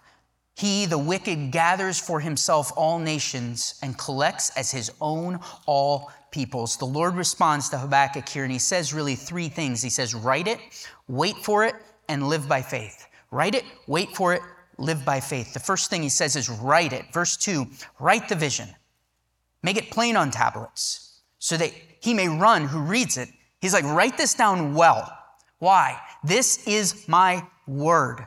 He, 0.56 0.86
the 0.86 0.98
wicked, 0.98 1.52
gathers 1.52 2.00
for 2.00 2.20
himself 2.20 2.72
all 2.76 3.00
nations 3.00 3.76
and 3.82 3.98
collects 3.98 4.52
as 4.58 4.72
his 4.72 4.92
own 5.00 5.40
all 5.66 6.12
peoples. 6.32 6.78
The 6.78 6.86
Lord 6.86 7.16
responds 7.16 7.70
to 7.70 7.78
Habakkuk 7.78 8.28
here, 8.28 8.44
and 8.44 8.52
he 8.52 8.60
says 8.60 8.94
really 8.94 9.16
three 9.16 9.50
things. 9.50 9.82
He 9.82 9.90
says, 9.90 10.14
Write 10.14 10.48
it, 10.48 10.60
wait 11.08 11.38
for 11.38 11.66
it, 11.66 11.76
and 12.10 12.28
live 12.28 12.48
by 12.48 12.62
faith. 12.62 13.08
Write 13.32 13.56
it, 13.56 13.64
wait 13.88 14.16
for 14.16 14.34
it, 14.34 14.42
live 14.78 15.06
by 15.06 15.20
faith. 15.20 15.54
The 15.54 15.60
first 15.60 15.90
thing 15.90 16.04
he 16.04 16.10
says 16.10 16.36
is, 16.36 16.50
Write 16.50 16.94
it. 16.94 17.06
Verse 17.14 17.38
2 17.38 17.68
Write 18.00 18.28
the 18.28 18.36
vision, 18.36 18.70
make 19.64 19.78
it 19.78 19.92
plain 19.92 20.16
on 20.16 20.32
tablets, 20.32 21.22
so 21.40 21.58
that 21.58 21.72
he 22.02 22.14
may 22.14 22.28
run 22.28 22.68
who 22.68 22.82
reads 22.82 23.18
it. 23.18 23.30
He's 23.60 23.74
like, 23.74 23.86
Write 23.86 24.18
this 24.18 24.34
down 24.34 24.74
well. 24.74 25.18
Why? 25.60 26.00
This 26.24 26.68
is 26.68 27.08
my 27.08 27.46
word. 27.68 28.26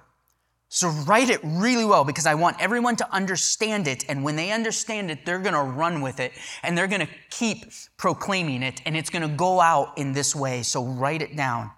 So 0.75 0.89
write 0.89 1.31
it 1.31 1.39
really 1.45 1.85
well 1.85 2.03
because 2.05 2.27
I 2.27 2.35
want 2.35 2.61
everyone 2.61 2.97
to 2.97 3.15
understand 3.15 3.87
it. 3.87 4.05
And 4.09 4.25
when 4.25 4.35
they 4.35 4.51
understand 4.51 5.09
it, 5.09 5.25
they're 5.25 5.39
going 5.39 5.55
to 5.55 5.63
run 5.63 6.01
with 6.01 6.19
it 6.19 6.33
and 6.65 6.77
they're 6.77 6.89
going 6.89 7.07
to 7.07 7.13
keep 7.31 7.71
proclaiming 7.97 8.65
it 8.65 8.83
and 8.85 8.97
it's 8.97 9.09
going 9.09 9.23
to 9.23 9.37
go 9.37 9.61
out 9.61 9.97
in 9.97 10.15
this 10.15 10.35
way. 10.35 10.65
So 10.65 10.85
write 10.85 11.23
it 11.23 11.37
down. 11.37 11.71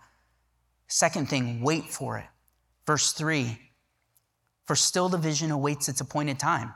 Second 0.88 1.28
thing, 1.28 1.60
wait 1.60 1.84
for 1.90 2.16
it. 2.16 2.24
Verse 2.86 3.12
three, 3.12 3.58
for 4.64 4.74
still 4.74 5.10
the 5.10 5.18
vision 5.18 5.50
awaits 5.50 5.90
its 5.90 6.00
appointed 6.00 6.38
time. 6.38 6.72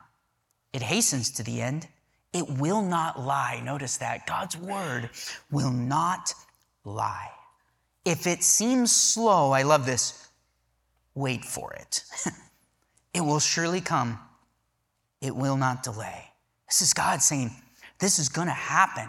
It 0.75 0.83
hastens 0.83 1.31
to 1.31 1.43
the 1.43 1.63
end. 1.63 1.89
It 2.35 2.47
will 2.59 2.83
not 2.83 3.19
lie. 3.19 3.63
Notice 3.65 3.97
that 3.97 4.27
God's 4.27 4.59
word 4.59 5.09
will 5.51 5.73
not 5.73 6.35
lie. 6.85 7.31
If 8.05 8.27
it 8.27 8.43
seems 8.43 8.95
slow, 8.95 9.53
I 9.53 9.63
love 9.63 9.87
this 9.87 10.30
wait 11.15 11.45
for 11.45 11.73
it. 11.73 12.05
It 13.13 13.23
will 13.23 13.41
surely 13.41 13.81
come, 13.81 14.19
it 15.21 15.35
will 15.35 15.57
not 15.57 15.83
delay. 15.83 16.27
This 16.69 16.83
is 16.83 16.95
God 16.95 17.23
saying, 17.23 17.51
This 17.99 18.19
is 18.19 18.29
going 18.29 18.47
to 18.47 18.53
happen. 18.55 19.09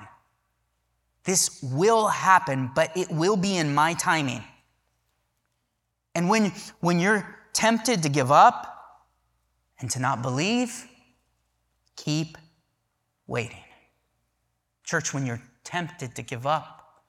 This 1.23 1.61
will 1.61 2.07
happen, 2.07 2.71
but 2.73 2.95
it 2.97 3.11
will 3.11 3.37
be 3.37 3.55
in 3.55 3.75
my 3.75 3.93
timing. 3.93 4.43
And 6.15 6.27
when, 6.27 6.51
when 6.79 6.99
you're 6.99 7.37
tempted 7.53 8.01
to 8.03 8.09
give 8.09 8.31
up 8.31 9.05
and 9.79 9.89
to 9.91 9.99
not 9.99 10.23
believe, 10.23 10.87
keep 11.95 12.39
waiting. 13.27 13.63
Church, 14.83 15.13
when 15.13 15.27
you're 15.27 15.41
tempted 15.63 16.15
to 16.15 16.23
give 16.23 16.47
up 16.47 17.03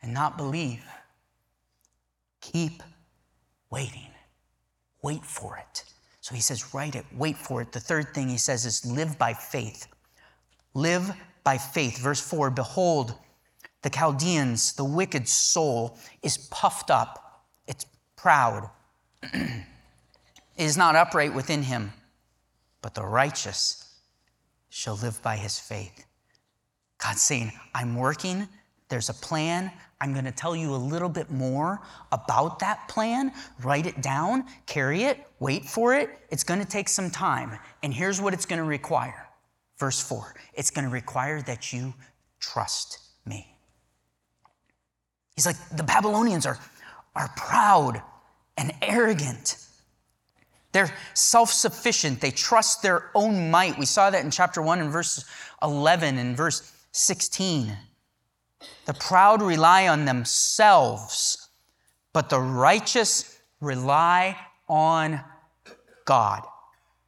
and 0.00 0.14
not 0.14 0.38
believe, 0.38 0.84
keep 2.40 2.80
waiting. 3.74 4.12
Wait 5.02 5.24
for 5.24 5.56
it. 5.56 5.82
So 6.20 6.32
he 6.32 6.40
says, 6.40 6.72
write 6.72 6.94
it, 6.94 7.04
wait 7.12 7.36
for 7.36 7.60
it. 7.60 7.72
The 7.72 7.80
third 7.80 8.14
thing 8.14 8.28
he 8.28 8.38
says 8.38 8.64
is 8.64 8.86
live 8.86 9.18
by 9.18 9.34
faith. 9.34 9.88
Live 10.74 11.10
by 11.42 11.58
faith. 11.58 11.98
Verse 11.98 12.20
4 12.20 12.50
Behold, 12.50 13.14
the 13.82 13.90
Chaldeans, 13.90 14.74
the 14.74 14.84
wicked 14.84 15.28
soul, 15.28 15.98
is 16.22 16.38
puffed 16.38 16.90
up, 16.90 17.42
it's 17.66 17.84
proud, 18.14 18.70
it 19.22 19.64
is 20.56 20.76
not 20.76 20.94
upright 20.94 21.34
within 21.34 21.64
him, 21.64 21.92
but 22.80 22.94
the 22.94 23.04
righteous 23.04 23.98
shall 24.70 24.96
live 24.96 25.20
by 25.20 25.36
his 25.36 25.58
faith. 25.58 26.06
God's 26.98 27.22
saying, 27.22 27.52
I'm 27.74 27.96
working, 27.96 28.48
there's 28.88 29.08
a 29.08 29.14
plan. 29.14 29.72
I'm 30.04 30.12
going 30.12 30.26
to 30.26 30.32
tell 30.32 30.54
you 30.54 30.74
a 30.74 30.76
little 30.76 31.08
bit 31.08 31.30
more 31.30 31.80
about 32.12 32.58
that 32.58 32.86
plan. 32.88 33.32
Write 33.62 33.86
it 33.86 34.02
down, 34.02 34.44
carry 34.66 35.04
it, 35.04 35.26
wait 35.40 35.64
for 35.64 35.94
it. 35.94 36.10
It's 36.30 36.44
going 36.44 36.60
to 36.60 36.66
take 36.66 36.88
some 36.88 37.10
time. 37.10 37.58
And 37.82 37.92
here's 37.92 38.20
what 38.20 38.34
it's 38.34 38.44
going 38.46 38.60
to 38.60 38.64
require 38.64 39.24
Verse 39.78 40.00
4 40.00 40.34
it's 40.54 40.70
going 40.70 40.84
to 40.84 40.90
require 40.90 41.42
that 41.42 41.72
you 41.72 41.94
trust 42.38 42.98
me. 43.26 43.56
He's 45.34 45.46
like, 45.46 45.56
the 45.76 45.82
Babylonians 45.82 46.46
are, 46.46 46.58
are 47.16 47.30
proud 47.36 48.00
and 48.56 48.72
arrogant. 48.82 49.56
They're 50.72 50.94
self 51.14 51.50
sufficient. 51.50 52.20
They 52.20 52.30
trust 52.30 52.82
their 52.82 53.10
own 53.14 53.50
might. 53.50 53.78
We 53.78 53.86
saw 53.86 54.10
that 54.10 54.24
in 54.24 54.30
chapter 54.30 54.62
1 54.62 54.80
and 54.80 54.90
verse 54.92 55.24
11 55.62 56.18
and 56.18 56.36
verse 56.36 56.72
16. 56.92 57.76
The 58.86 58.94
proud 58.94 59.40
rely 59.42 59.88
on 59.88 60.04
themselves, 60.04 61.48
but 62.12 62.28
the 62.28 62.40
righteous 62.40 63.38
rely 63.60 64.36
on 64.68 65.20
God. 66.04 66.42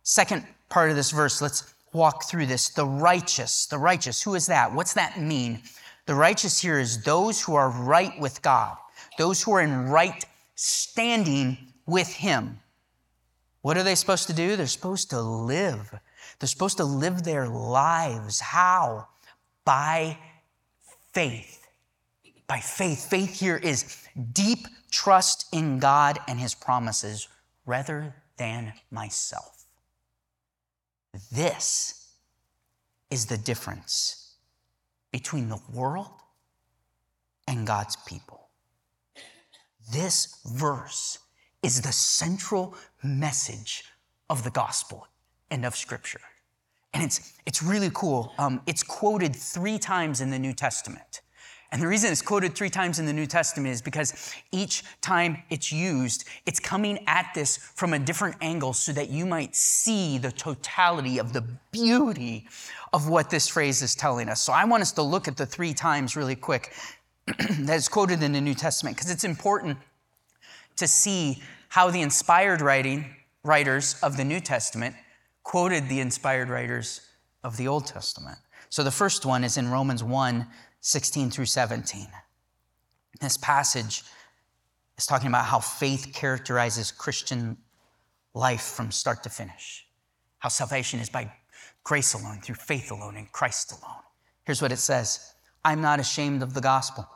Second 0.02 0.46
part 0.68 0.90
of 0.90 0.96
this 0.96 1.10
verse, 1.10 1.42
let's 1.42 1.74
walk 1.92 2.24
through 2.24 2.46
this. 2.46 2.68
The 2.68 2.86
righteous, 2.86 3.66
the 3.66 3.78
righteous, 3.78 4.22
who 4.22 4.34
is 4.34 4.46
that? 4.46 4.72
What's 4.72 4.94
that 4.94 5.20
mean? 5.20 5.62
The 6.06 6.14
righteous 6.14 6.60
here 6.60 6.78
is 6.78 7.02
those 7.02 7.42
who 7.42 7.54
are 7.54 7.70
right 7.70 8.18
with 8.20 8.40
God, 8.42 8.76
those 9.18 9.42
who 9.42 9.52
are 9.52 9.60
in 9.60 9.88
right 9.88 10.24
standing 10.54 11.58
with 11.86 12.08
Him. 12.08 12.60
What 13.62 13.76
are 13.76 13.82
they 13.82 13.96
supposed 13.96 14.28
to 14.28 14.32
do? 14.32 14.54
They're 14.54 14.66
supposed 14.66 15.10
to 15.10 15.20
live. 15.20 15.92
They're 16.38 16.46
supposed 16.46 16.76
to 16.76 16.84
live 16.84 17.24
their 17.24 17.48
lives. 17.48 18.40
How? 18.40 19.08
By 19.64 20.18
faith. 21.12 21.55
By 22.46 22.60
faith. 22.60 23.08
Faith 23.10 23.40
here 23.40 23.56
is 23.56 24.06
deep 24.32 24.66
trust 24.90 25.46
in 25.52 25.78
God 25.78 26.18
and 26.28 26.38
His 26.38 26.54
promises 26.54 27.28
rather 27.64 28.14
than 28.36 28.72
myself. 28.90 29.64
This 31.32 32.08
is 33.10 33.26
the 33.26 33.38
difference 33.38 34.34
between 35.12 35.48
the 35.48 35.60
world 35.72 36.10
and 37.48 37.66
God's 37.66 37.96
people. 37.96 38.48
This 39.92 40.40
verse 40.44 41.18
is 41.62 41.80
the 41.80 41.92
central 41.92 42.74
message 43.02 43.84
of 44.28 44.44
the 44.44 44.50
gospel 44.50 45.06
and 45.50 45.64
of 45.64 45.76
Scripture. 45.76 46.20
And 46.92 47.02
it's, 47.02 47.32
it's 47.46 47.62
really 47.62 47.90
cool. 47.92 48.32
Um, 48.38 48.62
it's 48.66 48.82
quoted 48.82 49.34
three 49.34 49.78
times 49.78 50.20
in 50.20 50.30
the 50.30 50.38
New 50.38 50.52
Testament. 50.52 51.20
And 51.72 51.82
the 51.82 51.88
reason 51.88 52.12
it's 52.12 52.22
quoted 52.22 52.54
three 52.54 52.70
times 52.70 52.98
in 52.98 53.06
the 53.06 53.12
New 53.12 53.26
Testament 53.26 53.72
is 53.72 53.82
because 53.82 54.32
each 54.52 54.84
time 55.00 55.42
it's 55.50 55.72
used, 55.72 56.24
it's 56.46 56.60
coming 56.60 56.98
at 57.06 57.32
this 57.34 57.56
from 57.56 57.92
a 57.92 57.98
different 57.98 58.36
angle 58.40 58.72
so 58.72 58.92
that 58.92 59.10
you 59.10 59.26
might 59.26 59.56
see 59.56 60.18
the 60.18 60.30
totality 60.30 61.18
of 61.18 61.32
the 61.32 61.44
beauty 61.72 62.46
of 62.92 63.08
what 63.08 63.30
this 63.30 63.48
phrase 63.48 63.82
is 63.82 63.94
telling 63.94 64.28
us. 64.28 64.40
So 64.40 64.52
I 64.52 64.64
want 64.64 64.82
us 64.82 64.92
to 64.92 65.02
look 65.02 65.26
at 65.26 65.36
the 65.36 65.46
three 65.46 65.74
times 65.74 66.16
really 66.16 66.36
quick 66.36 66.72
that 67.26 67.76
is 67.76 67.88
quoted 67.88 68.22
in 68.22 68.32
the 68.32 68.40
New 68.40 68.54
Testament 68.54 68.96
because 68.96 69.10
it's 69.10 69.24
important 69.24 69.76
to 70.76 70.86
see 70.86 71.42
how 71.68 71.90
the 71.90 72.00
inspired 72.00 72.60
writing 72.60 73.04
writers 73.42 73.96
of 74.02 74.16
the 74.16 74.24
New 74.24 74.40
Testament 74.40 74.94
quoted 75.42 75.88
the 75.88 76.00
inspired 76.00 76.48
writers 76.48 77.00
of 77.42 77.56
the 77.56 77.66
Old 77.66 77.86
Testament. 77.86 78.38
So 78.68 78.82
the 78.82 78.90
first 78.90 79.24
one 79.24 79.44
is 79.44 79.56
in 79.56 79.68
Romans 79.68 80.02
1 80.02 80.46
16 80.86 81.32
through 81.32 81.46
17. 81.46 82.06
This 83.20 83.36
passage 83.36 84.04
is 84.96 85.04
talking 85.04 85.26
about 85.26 85.46
how 85.46 85.58
faith 85.58 86.12
characterizes 86.14 86.92
Christian 86.92 87.56
life 88.34 88.62
from 88.62 88.92
start 88.92 89.24
to 89.24 89.28
finish, 89.28 89.84
how 90.38 90.48
salvation 90.48 91.00
is 91.00 91.10
by 91.10 91.32
grace 91.82 92.14
alone, 92.14 92.40
through 92.40 92.54
faith 92.54 92.92
alone, 92.92 93.16
in 93.16 93.26
Christ 93.32 93.72
alone. 93.72 93.98
Here's 94.44 94.62
what 94.62 94.70
it 94.70 94.78
says 94.78 95.34
I'm 95.64 95.80
not 95.80 95.98
ashamed 95.98 96.44
of 96.44 96.54
the 96.54 96.60
gospel, 96.60 97.08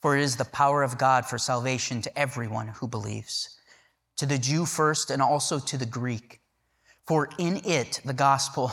for 0.00 0.16
it 0.16 0.22
is 0.22 0.36
the 0.36 0.46
power 0.46 0.82
of 0.82 0.96
God 0.96 1.26
for 1.26 1.36
salvation 1.36 2.00
to 2.00 2.18
everyone 2.18 2.68
who 2.68 2.88
believes, 2.88 3.60
to 4.16 4.24
the 4.24 4.38
Jew 4.38 4.64
first 4.64 5.10
and 5.10 5.20
also 5.20 5.58
to 5.58 5.76
the 5.76 5.84
Greek. 5.84 6.40
For 7.06 7.28
in 7.38 7.60
it, 7.66 8.00
the 8.02 8.14
gospel, 8.14 8.72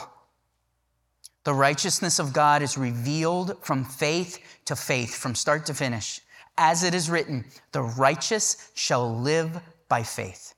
the 1.44 1.54
righteousness 1.54 2.20
of 2.20 2.34
God 2.34 2.62
is 2.62 2.78
revealed 2.78 3.58
from 3.64 3.84
faith 3.84 4.40
to 4.66 4.76
faith, 4.76 5.16
from 5.16 5.36
start 5.36 5.66
to 5.68 5.74
finish. 5.74 6.22
As 6.58 6.84
it 6.84 6.94
is 6.94 7.10
written, 7.10 7.46
the 7.72 7.82
righteous 7.82 8.70
shall 8.74 9.18
live 9.18 9.60
by 9.88 10.04
faith. 10.04 10.54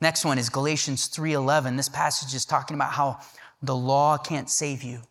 Next 0.00 0.24
one 0.24 0.38
is 0.38 0.48
Galatians 0.48 1.08
3:11. 1.08 1.76
This 1.76 1.88
passage 1.88 2.34
is 2.34 2.44
talking 2.44 2.74
about 2.74 2.92
how 2.92 3.20
the 3.62 3.76
law 3.76 4.16
can't 4.18 4.50
save 4.50 4.82
you. 4.82 5.02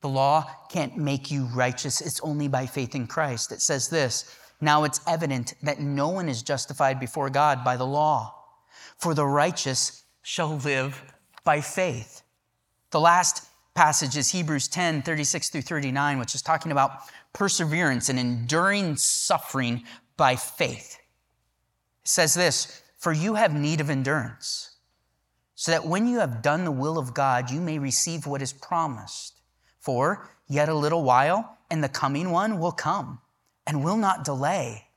The 0.00 0.08
law 0.08 0.50
can't 0.68 0.96
make 0.96 1.30
you 1.30 1.44
righteous. 1.46 2.00
It's 2.00 2.20
only 2.20 2.48
by 2.48 2.66
faith 2.66 2.94
in 2.94 3.06
Christ. 3.06 3.52
It 3.52 3.62
says 3.62 3.88
this, 3.88 4.24
now 4.60 4.84
it's 4.84 5.00
evident 5.06 5.54
that 5.62 5.80
no 5.80 6.08
one 6.08 6.28
is 6.28 6.42
justified 6.42 7.00
before 7.00 7.30
God 7.30 7.64
by 7.64 7.76
the 7.76 7.86
law, 7.86 8.34
for 8.96 9.12
the 9.12 9.26
righteous 9.26 10.04
shall 10.22 10.56
live 10.58 11.02
by 11.44 11.60
faith. 11.60 12.22
The 12.90 13.00
last 13.00 13.48
passage 13.74 14.16
is 14.16 14.30
Hebrews 14.30 14.68
10 14.68 15.02
36 15.02 15.50
through 15.50 15.62
39, 15.62 16.18
which 16.18 16.34
is 16.34 16.42
talking 16.42 16.72
about 16.72 17.00
perseverance 17.32 18.08
and 18.08 18.18
enduring 18.18 18.96
suffering 18.96 19.84
by 20.16 20.36
faith. 20.36 20.98
It 22.02 22.08
says 22.08 22.34
this 22.34 22.82
For 22.98 23.12
you 23.12 23.34
have 23.34 23.54
need 23.54 23.80
of 23.80 23.90
endurance, 23.90 24.76
so 25.54 25.72
that 25.72 25.86
when 25.86 26.06
you 26.06 26.18
have 26.18 26.42
done 26.42 26.64
the 26.64 26.70
will 26.70 26.98
of 26.98 27.14
God, 27.14 27.50
you 27.50 27.60
may 27.60 27.78
receive 27.78 28.26
what 28.26 28.42
is 28.42 28.52
promised. 28.52 29.38
For 29.80 30.30
yet 30.46 30.68
a 30.68 30.74
little 30.74 31.02
while, 31.02 31.58
and 31.70 31.82
the 31.82 31.88
coming 31.88 32.30
one 32.30 32.58
will 32.58 32.72
come 32.72 33.20
and 33.66 33.82
will 33.82 33.96
not 33.96 34.24
delay. 34.24 34.88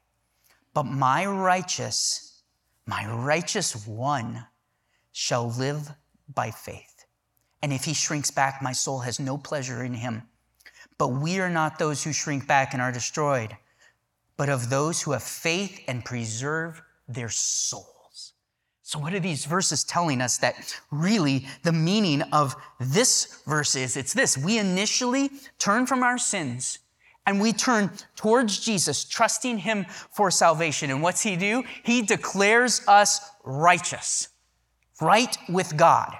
But 0.74 0.84
my 0.84 1.25
righteous, 1.25 2.41
my 2.86 3.10
righteous 3.10 3.88
one 3.88 4.46
shall 5.12 5.50
live 5.50 5.89
by 6.34 6.51
faith. 6.51 6.94
And 7.65 7.74
if 7.74 7.84
he 7.84 7.95
shrinks 7.95 8.29
back, 8.29 8.62
my 8.62 8.74
soul 8.74 9.00
has 9.00 9.19
no 9.19 9.39
pleasure 9.39 9.84
in 9.84 9.95
him. 9.95 10.22
But 11.00 11.07
we 11.07 11.39
are 11.39 11.50
not 11.50 11.79
those 11.79 12.03
who 12.03 12.13
shrink 12.13 12.45
back 12.48 12.74
and 12.74 12.81
are 12.81 12.91
destroyed, 12.91 13.57
but 14.38 14.50
of 14.50 14.69
those 14.69 15.01
who 15.01 15.13
have 15.13 15.24
faith 15.24 15.81
and 15.88 16.05
preserve 16.05 16.79
their 17.07 17.29
souls. 17.29 18.34
So, 18.84 19.00
what 19.00 19.15
are 19.15 19.19
these 19.19 19.45
verses 19.45 19.84
telling 19.84 20.22
us 20.22 20.38
that 20.38 20.79
really 20.91 21.48
the 21.63 21.72
meaning 21.72 22.22
of 22.31 22.55
this 22.79 23.41
verse 23.48 23.75
is? 23.75 23.98
It's 23.98 24.13
this 24.13 24.38
we 24.38 24.60
initially 24.60 25.31
turn 25.57 25.88
from 25.88 26.03
our 26.03 26.19
sins 26.19 26.77
and 27.25 27.41
we 27.41 27.51
turn 27.51 27.89
towards 28.15 28.60
Jesus, 28.60 29.05
trusting 29.05 29.57
him 29.57 29.88
for 30.12 30.29
salvation. 30.29 30.91
And 30.91 31.01
what's 31.01 31.24
he 31.24 31.36
do? 31.36 31.63
He 31.81 32.03
declares 32.03 32.84
us 32.88 33.27
righteous, 33.43 34.27
right 35.01 35.36
with 35.50 35.75
God. 35.75 36.15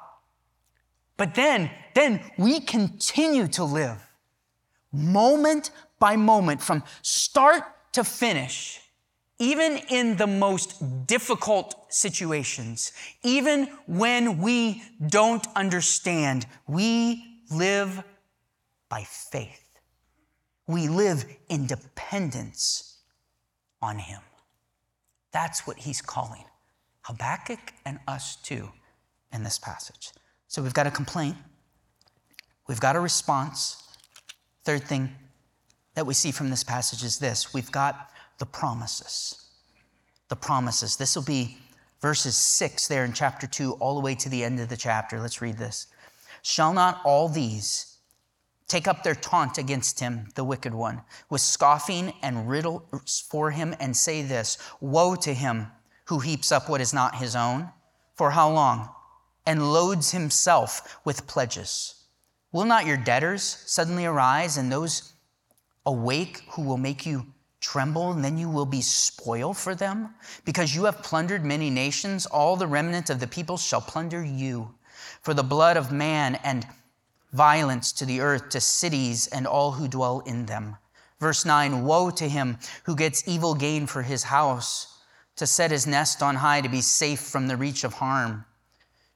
But 1.18 1.36
then, 1.36 1.72
then 1.94 2.22
we 2.38 2.60
continue 2.60 3.48
to 3.50 3.64
live 3.64 4.02
moment 4.92 5.72
by 6.00 6.16
moment 6.16 6.62
from 6.62 6.84
start 7.02 7.64
to 7.94 8.04
finish 8.04 8.82
even 9.38 9.78
in 9.90 10.16
the 10.16 10.28
most 10.28 11.08
difficult 11.08 11.76
situations, 11.90 12.94
even 13.24 13.66
when 13.86 14.42
we 14.42 14.82
don't 15.08 15.46
understand, 15.56 16.46
we 16.68 17.42
live 17.52 18.04
by 18.88 19.04
faith. 19.04 19.62
We 20.68 20.88
live 20.88 21.26
in 21.50 21.68
dependence 21.68 23.00
on 23.82 24.00
Him. 24.00 24.22
That's 25.32 25.68
what 25.68 25.80
He's 25.80 26.02
calling 26.02 26.46
Habakkuk 27.02 27.74
and 27.86 28.00
us 28.08 28.38
too 28.38 28.70
in 29.34 29.44
this 29.44 29.60
passage. 29.60 30.12
So 30.48 30.62
we've 30.62 30.74
got 30.74 30.88
a 30.88 30.92
complaint, 30.92 31.36
we've 32.68 32.80
got 32.80 32.96
a 32.96 33.00
response. 33.00 33.82
Third 34.64 34.84
thing 34.84 35.12
that 35.94 36.06
we 36.06 36.14
see 36.14 36.32
from 36.32 36.50
this 36.50 36.64
passage 36.64 37.04
is 37.04 37.20
this 37.20 37.54
we've 37.54 37.72
got 37.72 38.10
the 38.40 38.46
promises. 38.46 39.46
The 40.28 40.36
promises. 40.36 40.98
This 40.98 41.16
will 41.16 41.24
be 41.24 41.58
verses 42.02 42.36
six 42.36 42.88
there 42.88 43.06
in 43.06 43.14
chapter 43.14 43.48
two, 43.48 43.74
all 43.74 43.96
the 43.96 44.02
way 44.02 44.16
to 44.16 44.30
the 44.30 44.44
end 44.44 44.60
of 44.60 44.70
the 44.70 44.78
chapter. 44.78 45.20
Let's 45.20 45.42
read 45.42 45.58
this. 45.58 45.88
Shall 46.42 46.74
not 46.74 47.02
all 47.06 47.30
these 47.30 47.98
take 48.68 48.88
up 48.88 49.04
their 49.04 49.16
taunt 49.16 49.58
against 49.58 50.00
him, 50.00 50.28
the 50.36 50.44
wicked 50.44 50.74
one, 50.74 51.02
with 51.30 51.42
scoffing 51.42 52.14
and 52.22 52.50
riddles 52.50 53.24
for 53.30 53.52
him, 53.52 53.76
and 53.80 53.96
say 53.96 54.22
this 54.22 54.58
Woe 54.82 55.16
to 55.16 55.34
him 55.34 55.68
who 56.06 56.20
heaps 56.20 56.52
up 56.52 56.70
what 56.70 56.82
is 56.82 56.94
not 56.94 57.16
his 57.16 57.36
own? 57.36 57.70
For 58.16 58.32
how 58.32 58.52
long? 58.52 58.90
And 59.46 59.74
loads 59.74 60.12
himself 60.12 61.00
with 61.06 61.28
pledges. 61.28 61.96
Will 62.52 62.66
not 62.66 62.86
your 62.86 62.98
debtors 62.98 63.64
suddenly 63.66 64.06
arise, 64.06 64.58
and 64.58 64.72
those 64.72 65.14
awake 65.86 66.44
who 66.52 66.62
will 66.62 66.78
make 66.78 67.06
you 67.06 67.26
tremble, 67.60 68.12
and 68.12 68.24
then 68.24 68.38
you 68.38 68.50
will 68.50 68.66
be 68.66 68.82
spoil 68.82 69.54
for 69.54 69.76
them? 69.76 70.16
Because 70.46 70.74
you 70.74 70.86
have 70.86 71.04
plundered 71.04 71.44
many 71.44 71.70
nations, 71.70 72.26
all 72.26 72.56
the 72.56 72.68
remnant 72.68 73.10
of 73.10 73.20
the 73.20 73.28
people 73.28 73.58
shall 73.58 73.82
plunder 73.82 74.24
you. 74.24 74.74
For 75.22 75.34
the 75.34 75.44
blood 75.44 75.78
of 75.78 75.92
man 75.92 76.36
and 76.36 76.66
violence 77.34 77.92
to 77.92 78.06
the 78.06 78.22
earth, 78.22 78.50
to 78.50 78.62
cities 78.62 79.28
and 79.28 79.46
all 79.46 79.74
who 79.74 79.88
dwell 79.88 80.22
in 80.22 80.46
them. 80.46 80.78
Verse 81.20 81.46
9 81.46 81.84
Woe 81.84 82.10
to 82.12 82.30
him 82.30 82.58
who 82.84 82.96
gets 82.96 83.28
evil 83.28 83.56
gain 83.56 83.88
for 83.88 84.04
his 84.04 84.24
house, 84.24 85.00
to 85.36 85.46
set 85.46 85.72
his 85.72 85.86
nest 85.86 86.24
on 86.24 86.36
high, 86.36 86.62
to 86.62 86.70
be 86.70 86.82
safe 86.82 87.20
from 87.20 87.48
the 87.48 87.58
reach 87.58 87.84
of 87.84 87.96
harm. 87.96 88.46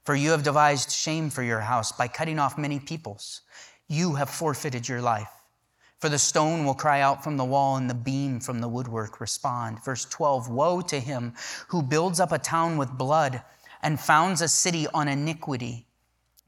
For 0.10 0.16
you 0.16 0.32
have 0.32 0.42
devised 0.42 0.90
shame 0.90 1.30
for 1.30 1.44
your 1.44 1.60
house 1.60 1.92
by 1.92 2.08
cutting 2.08 2.40
off 2.40 2.58
many 2.58 2.80
peoples. 2.80 3.42
You 3.88 4.16
have 4.16 4.28
forfeited 4.28 4.90
your 4.90 5.04
life. 5.04 5.30
For 6.00 6.10
the 6.10 6.18
stone 6.18 6.66
will 6.66 6.74
cry 6.74 7.02
out 7.02 7.24
from 7.24 7.38
the 7.38 7.46
wall 7.46 7.76
and 7.76 7.88
the 7.88 7.94
beam 7.94 8.40
from 8.40 8.60
the 8.60 8.68
woodwork 8.68 9.22
respond. 9.22 9.86
Verse 9.86 10.06
12 10.06 10.50
Woe 10.50 10.82
to 10.82 11.00
him 11.00 11.36
who 11.68 11.84
builds 11.84 12.20
up 12.20 12.32
a 12.32 12.40
town 12.40 12.76
with 12.76 12.98
blood 12.98 13.44
and 13.84 14.00
founds 14.00 14.42
a 14.42 14.48
city 14.48 14.88
on 14.96 15.08
iniquity. 15.08 15.86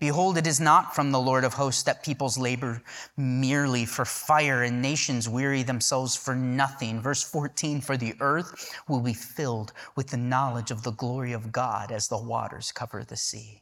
Behold, 0.02 0.36
it 0.36 0.48
is 0.48 0.60
not 0.60 0.96
from 0.96 1.12
the 1.12 1.20
Lord 1.20 1.44
of 1.44 1.54
hosts 1.54 1.84
that 1.84 2.04
peoples 2.04 2.36
labor 2.36 2.82
merely 3.18 3.86
for 3.86 4.04
fire 4.04 4.64
and 4.64 4.82
nations 4.82 5.30
weary 5.30 5.62
themselves 5.62 6.16
for 6.16 6.34
nothing. 6.34 7.00
Verse 7.00 7.22
14 7.22 7.82
For 7.82 7.98
the 7.98 8.16
earth 8.20 8.74
will 8.88 9.02
be 9.02 9.14
filled 9.14 9.74
with 9.96 10.08
the 10.08 10.18
knowledge 10.18 10.72
of 10.72 10.82
the 10.82 10.92
glory 10.92 11.34
of 11.34 11.52
God 11.52 11.92
as 11.92 12.08
the 12.08 12.18
waters 12.18 12.72
cover 12.72 13.04
the 13.04 13.16
sea. 13.16 13.62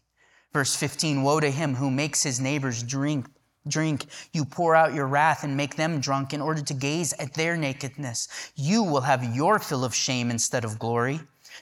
Verse 0.54 0.78
15 0.78 1.24
Woe 1.24 1.42
to 1.42 1.52
him 1.52 1.76
who 1.76 1.92
makes 1.92 2.24
his 2.24 2.40
neighbors 2.40 2.84
drink 2.84 3.28
drink. 3.68 4.06
You 4.32 4.46
pour 4.46 4.78
out 4.78 4.94
your 4.94 5.08
wrath 5.08 5.44
and 5.44 5.58
make 5.58 5.76
them 5.76 6.00
drunk 6.00 6.34
in 6.34 6.40
order 6.40 6.62
to 6.62 6.74
gaze 6.74 7.12
at 7.20 7.34
their 7.34 7.58
nakedness. 7.58 8.30
You 8.56 8.82
will 8.84 9.02
have 9.02 9.36
your 9.36 9.60
fill 9.60 9.84
of 9.84 9.94
shame 9.94 10.32
instead 10.32 10.64
of 10.64 10.80
glory. 10.80 11.20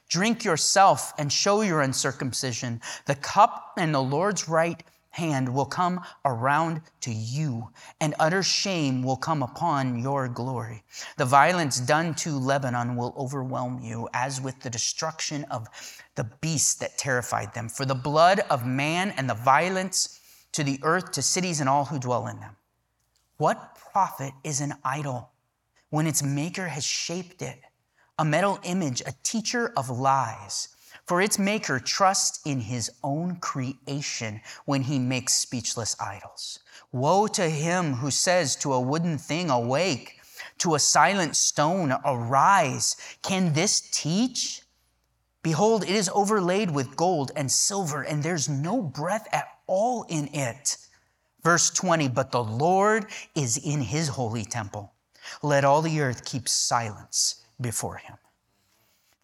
Drink 0.10 0.44
yourself 0.44 1.14
and 1.18 1.32
show 1.32 1.62
your 1.62 1.82
uncircumcision. 1.82 2.82
The 3.06 3.16
cup 3.16 3.74
and 3.78 3.94
the 3.94 4.02
Lord's 4.02 4.48
right 4.48 4.82
hand 5.18 5.50
will 5.50 5.66
come 5.66 6.00
around 6.26 6.82
to 7.02 7.12
you, 7.12 7.70
and 8.00 8.14
utter 8.20 8.44
shame 8.44 9.02
will 9.02 9.18
come 9.18 9.42
upon 9.42 10.00
your 10.00 10.28
glory. 10.28 10.84
The 11.18 11.26
violence 11.26 11.80
done 11.80 12.14
to 12.16 12.38
Lebanon 12.38 12.96
will 12.96 13.16
overwhelm 13.18 13.80
you, 13.80 14.08
as 14.14 14.40
with 14.40 14.60
the 14.62 14.70
destruction 14.70 15.44
of 15.46 15.68
the 16.16 16.26
beast 16.42 16.80
that 16.82 16.98
terrified 16.98 17.54
them. 17.56 17.68
For 17.68 17.86
the 17.86 17.96
blood 17.96 18.42
of 18.52 18.66
man 18.66 19.12
and 19.18 19.28
the 19.28 19.34
violence 19.34 20.20
to 20.52 20.64
the 20.64 20.80
earth, 20.84 21.12
to 21.14 21.22
cities, 21.22 21.60
and 21.60 21.68
all 21.68 21.86
who 21.86 22.00
dwell 22.00 22.28
in 22.28 22.40
them. 22.40 22.56
What 23.38 23.76
profit 23.92 24.34
is 24.44 24.62
an 24.62 24.74
idol 24.84 25.32
when 25.90 26.08
its 26.08 26.22
maker 26.22 26.68
has 26.68 26.84
shaped 26.84 27.42
it? 27.42 27.60
A 28.20 28.26
metal 28.26 28.60
image, 28.64 29.02
a 29.06 29.14
teacher 29.22 29.72
of 29.78 29.92
lies. 29.92 30.70
For 31.06 31.22
its 31.22 31.38
maker 31.38 31.80
trusts 31.80 32.40
in 32.46 32.62
his 32.62 32.90
own 33.04 33.36
creation 33.36 34.42
when 34.66 34.82
he 34.82 34.98
makes 34.98 35.36
speechless 35.36 35.96
idols. 36.00 36.60
Woe 36.92 37.28
to 37.28 37.48
him 37.48 37.94
who 37.94 38.10
says 38.10 38.56
to 38.58 38.74
a 38.74 38.82
wooden 38.82 39.20
thing, 39.20 39.52
Awake, 39.52 40.20
to 40.58 40.74
a 40.74 40.80
silent 40.80 41.36
stone, 41.36 41.94
Arise. 42.04 42.98
Can 43.22 43.54
this 43.54 43.82
teach? 43.92 44.64
Behold, 45.44 45.84
it 45.84 45.92
is 45.92 46.10
overlaid 46.12 46.72
with 46.72 46.98
gold 46.98 47.32
and 47.36 47.52
silver, 47.52 48.02
and 48.02 48.24
there's 48.24 48.50
no 48.50 48.82
breath 48.82 49.28
at 49.32 49.48
all 49.68 50.08
in 50.10 50.28
it. 50.34 50.78
Verse 51.44 51.70
20, 51.70 52.08
but 52.10 52.32
the 52.32 52.44
Lord 52.44 53.06
is 53.36 53.58
in 53.58 53.80
his 53.80 54.08
holy 54.08 54.44
temple. 54.44 54.92
Let 55.44 55.64
all 55.64 55.84
the 55.84 56.02
earth 56.02 56.26
keep 56.26 56.50
silence 56.50 57.44
before 57.60 57.98
him. 57.98 58.18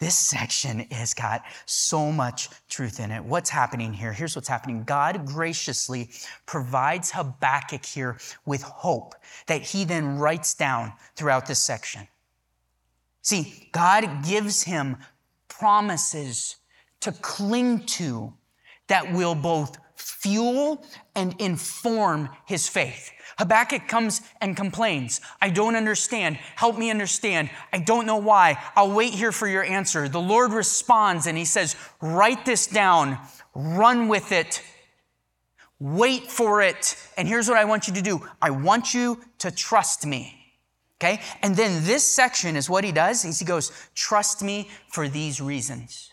This 0.00 0.18
section 0.18 0.80
has 0.90 1.14
got 1.14 1.44
so 1.66 2.10
much 2.10 2.48
truth 2.68 3.00
in 3.00 3.10
it. 3.10 3.24
What's 3.24 3.48
happening 3.48 3.92
here? 3.92 4.12
Here's 4.12 4.34
what's 4.36 4.48
happening 4.48 4.82
God 4.84 5.24
graciously 5.24 6.10
provides 6.46 7.12
Habakkuk 7.12 7.86
here 7.86 8.18
with 8.44 8.62
hope 8.62 9.14
that 9.46 9.62
he 9.62 9.84
then 9.84 10.18
writes 10.18 10.54
down 10.54 10.92
throughout 11.16 11.46
this 11.46 11.62
section. 11.62 12.06
See, 13.22 13.70
God 13.72 14.24
gives 14.26 14.64
him 14.64 14.98
promises 15.48 16.56
to 17.00 17.12
cling 17.12 17.86
to 17.86 18.34
that 18.88 19.12
will 19.12 19.34
both 19.34 19.78
fuel 19.96 20.84
and 21.14 21.34
inform 21.40 22.28
his 22.46 22.68
faith. 22.68 23.10
Habakkuk 23.38 23.88
comes 23.88 24.22
and 24.40 24.56
complains. 24.56 25.20
I 25.40 25.50
don't 25.50 25.76
understand. 25.76 26.36
Help 26.56 26.78
me 26.78 26.90
understand. 26.90 27.50
I 27.72 27.78
don't 27.78 28.06
know 28.06 28.18
why. 28.18 28.62
I'll 28.76 28.92
wait 28.92 29.12
here 29.12 29.32
for 29.32 29.48
your 29.48 29.64
answer. 29.64 30.08
The 30.08 30.20
Lord 30.20 30.52
responds 30.52 31.26
and 31.26 31.36
he 31.36 31.44
says, 31.44 31.76
Write 32.00 32.44
this 32.44 32.66
down, 32.66 33.18
run 33.54 34.08
with 34.08 34.30
it, 34.32 34.62
wait 35.78 36.30
for 36.30 36.62
it. 36.62 36.96
And 37.16 37.26
here's 37.26 37.48
what 37.48 37.58
I 37.58 37.64
want 37.64 37.88
you 37.88 37.94
to 37.94 38.02
do 38.02 38.26
I 38.40 38.50
want 38.50 38.94
you 38.94 39.20
to 39.38 39.50
trust 39.50 40.06
me. 40.06 40.40
Okay? 41.00 41.20
And 41.42 41.56
then 41.56 41.84
this 41.84 42.04
section 42.04 42.56
is 42.56 42.70
what 42.70 42.84
he 42.84 42.92
does 42.92 43.24
is 43.24 43.38
he 43.38 43.44
goes, 43.44 43.72
Trust 43.94 44.42
me 44.42 44.70
for 44.88 45.08
these 45.08 45.40
reasons. 45.40 46.12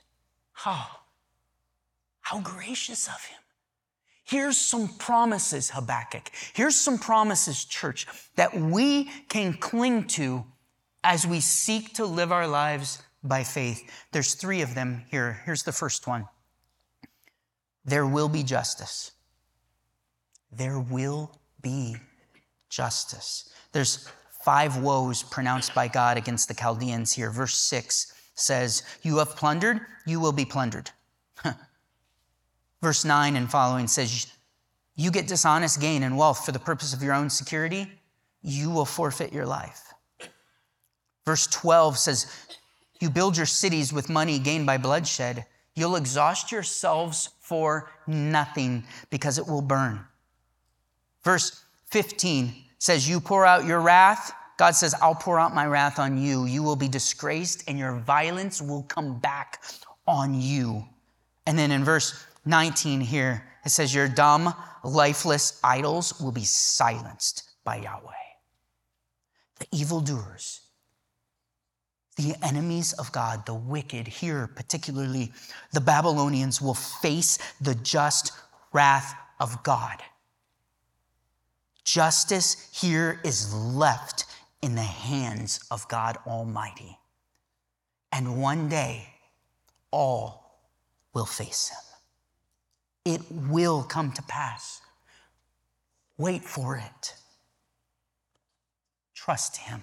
Oh, 0.66 0.90
how 2.22 2.40
gracious 2.40 3.08
of 3.08 3.24
him. 3.26 3.41
Here's 4.32 4.58
some 4.58 4.88
promises, 4.88 5.72
Habakkuk. 5.72 6.32
Here's 6.54 6.78
some 6.78 6.98
promises, 6.98 7.66
church, 7.66 8.08
that 8.38 8.58
we 8.58 9.12
can 9.28 9.52
cling 9.56 10.06
to 10.06 10.46
as 11.04 11.28
we 11.28 11.42
seek 11.42 11.96
to 11.96 12.06
live 12.06 12.32
our 12.32 12.48
lives 12.48 13.04
by 13.22 13.44
faith. 13.44 13.84
There's 14.14 14.36
three 14.36 14.62
of 14.62 14.74
them 14.74 15.04
here. 15.12 15.42
Here's 15.44 15.64
the 15.64 15.74
first 15.74 16.08
one 16.08 16.30
there 17.84 18.08
will 18.08 18.30
be 18.30 18.42
justice. 18.42 19.12
There 20.50 20.80
will 20.80 21.38
be 21.62 21.98
justice. 22.70 23.50
There's 23.74 24.08
five 24.46 24.78
woes 24.78 25.24
pronounced 25.24 25.76
by 25.76 25.90
God 25.90 26.16
against 26.16 26.48
the 26.48 26.54
Chaldeans 26.54 27.12
here. 27.12 27.32
Verse 27.32 27.56
6 27.56 28.14
says, 28.36 28.84
You 29.02 29.18
have 29.18 29.36
plundered, 29.36 29.82
you 30.06 30.22
will 30.22 30.32
be 30.32 30.46
plundered. 30.46 30.90
Verse 32.82 33.06
9 33.06 33.36
and 33.36 33.50
following 33.50 33.88
says, 33.88 34.28
You 34.96 35.12
get 35.12 35.28
dishonest 35.28 35.80
gain 35.80 36.04
and 36.04 36.18
wealth 36.18 36.46
for 36.46 36.52
the 36.52 36.60
purpose 36.60 36.94
of 36.94 37.04
your 37.04 37.14
own 37.14 37.30
security, 37.30 37.88
you 38.42 38.72
will 38.72 38.86
forfeit 38.86 39.32
your 39.32 39.46
life. 39.46 39.94
Verse 41.26 41.48
12 41.48 41.98
says, 41.98 42.48
You 43.00 43.10
build 43.10 43.38
your 43.38 43.46
cities 43.46 43.94
with 43.94 44.10
money 44.10 44.40
gained 44.40 44.66
by 44.66 44.78
bloodshed. 44.78 45.46
You'll 45.76 45.96
exhaust 45.96 46.52
yourselves 46.52 47.30
for 47.40 47.92
nothing 48.08 48.84
because 49.10 49.38
it 49.38 49.48
will 49.48 49.62
burn. 49.62 50.04
Verse 51.24 51.64
15 51.92 52.54
says, 52.80 53.08
You 53.08 53.20
pour 53.20 53.46
out 53.46 53.66
your 53.66 53.80
wrath. 53.80 54.34
God 54.58 54.76
says, 54.76 54.96
I'll 55.02 55.16
pour 55.16 55.40
out 55.40 55.56
my 55.56 55.66
wrath 55.66 56.00
on 56.00 56.18
you. 56.18 56.46
You 56.46 56.64
will 56.64 56.76
be 56.76 56.88
disgraced, 56.88 57.64
and 57.68 57.80
your 57.80 57.94
violence 57.94 58.62
will 58.62 58.84
come 58.84 59.20
back 59.20 59.64
on 60.08 60.40
you. 60.40 60.86
And 61.48 61.58
then 61.58 61.72
in 61.72 61.84
verse 61.84 62.26
19 62.46 63.02
here, 63.02 63.44
it 63.66 63.70
says, 63.70 63.94
Your 63.94 64.08
dumb, 64.08 64.54
lifeless 64.84 65.60
idols 65.64 66.20
will 66.20 66.32
be 66.32 66.44
silenced 66.44 67.44
by 67.64 67.78
Yahweh. 67.78 68.12
The 69.60 69.68
evildoers, 69.72 70.62
the 72.18 72.36
enemies 72.42 72.94
of 72.94 73.12
God, 73.12 73.46
the 73.46 73.54
wicked, 73.54 74.08
here 74.08 74.48
particularly 74.48 75.32
the 75.72 75.82
Babylonians, 75.82 76.62
will 76.62 76.74
face 76.74 77.38
the 77.60 77.76
just 77.76 78.32
wrath 78.74 79.14
of 79.40 79.62
God. 79.64 80.02
Justice 81.84 82.70
here 82.72 83.20
is 83.24 83.54
left 83.54 84.26
in 84.62 84.76
the 84.76 84.82
hands 84.82 85.60
of 85.72 85.88
God 85.88 86.18
Almighty. 86.26 86.98
And 88.12 88.42
one 88.42 88.70
day, 88.70 89.08
all 89.92 90.62
will 91.14 91.26
face 91.26 91.70
him. 91.70 91.91
It 93.06 93.22
will 93.32 93.84
come 93.84 94.12
to 94.12 94.22
pass. 94.24 94.82
Wait 96.18 96.44
for 96.44 96.78
it. 96.78 97.16
Trust 99.16 99.58
him. 99.58 99.82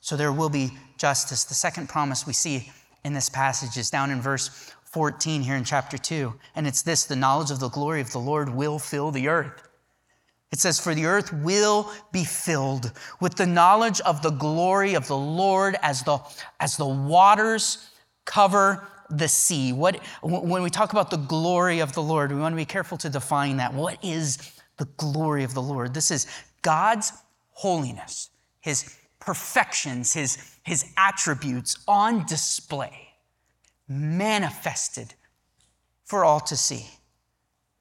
So 0.00 0.16
there 0.16 0.32
will 0.32 0.48
be 0.48 0.72
justice. 0.98 1.44
The 1.44 1.54
second 1.54 1.88
promise 1.88 2.26
we 2.26 2.32
see 2.32 2.70
in 3.04 3.12
this 3.12 3.28
passage 3.28 3.76
is 3.76 3.90
down 3.90 4.10
in 4.10 4.20
verse 4.20 4.72
14 4.84 5.42
here 5.42 5.56
in 5.56 5.64
chapter 5.64 5.96
2. 5.96 6.34
And 6.54 6.66
it's 6.66 6.82
this 6.82 7.04
the 7.04 7.16
knowledge 7.16 7.50
of 7.50 7.60
the 7.60 7.70
glory 7.70 8.00
of 8.00 8.12
the 8.12 8.18
Lord 8.18 8.48
will 8.50 8.78
fill 8.78 9.10
the 9.10 9.28
earth. 9.28 9.68
It 10.50 10.60
says, 10.60 10.78
For 10.78 10.94
the 10.94 11.06
earth 11.06 11.32
will 11.32 11.90
be 12.12 12.24
filled 12.24 12.92
with 13.20 13.36
the 13.36 13.46
knowledge 13.46 14.00
of 14.02 14.20
the 14.20 14.30
glory 14.30 14.94
of 14.94 15.08
the 15.08 15.16
Lord 15.16 15.76
as 15.82 16.02
the, 16.02 16.18
as 16.60 16.76
the 16.76 16.86
waters 16.86 17.88
cover 18.26 18.86
the 19.12 19.28
sea. 19.28 19.72
What, 19.72 20.00
when 20.22 20.62
we 20.62 20.70
talk 20.70 20.92
about 20.92 21.10
the 21.10 21.18
glory 21.18 21.80
of 21.80 21.92
the 21.92 22.02
Lord, 22.02 22.32
we 22.32 22.40
want 22.40 22.52
to 22.52 22.56
be 22.56 22.64
careful 22.64 22.98
to 22.98 23.10
define 23.10 23.58
that. 23.58 23.74
What 23.74 24.02
is 24.02 24.38
the 24.78 24.86
glory 24.96 25.44
of 25.44 25.54
the 25.54 25.62
Lord? 25.62 25.94
This 25.94 26.10
is 26.10 26.26
God's 26.62 27.12
holiness, 27.50 28.30
his 28.60 28.96
perfections, 29.20 30.12
his, 30.12 30.56
his 30.64 30.92
attributes 30.96 31.78
on 31.86 32.26
display, 32.26 33.10
manifested 33.88 35.14
for 36.04 36.24
all 36.24 36.40
to 36.40 36.56
see. 36.56 36.86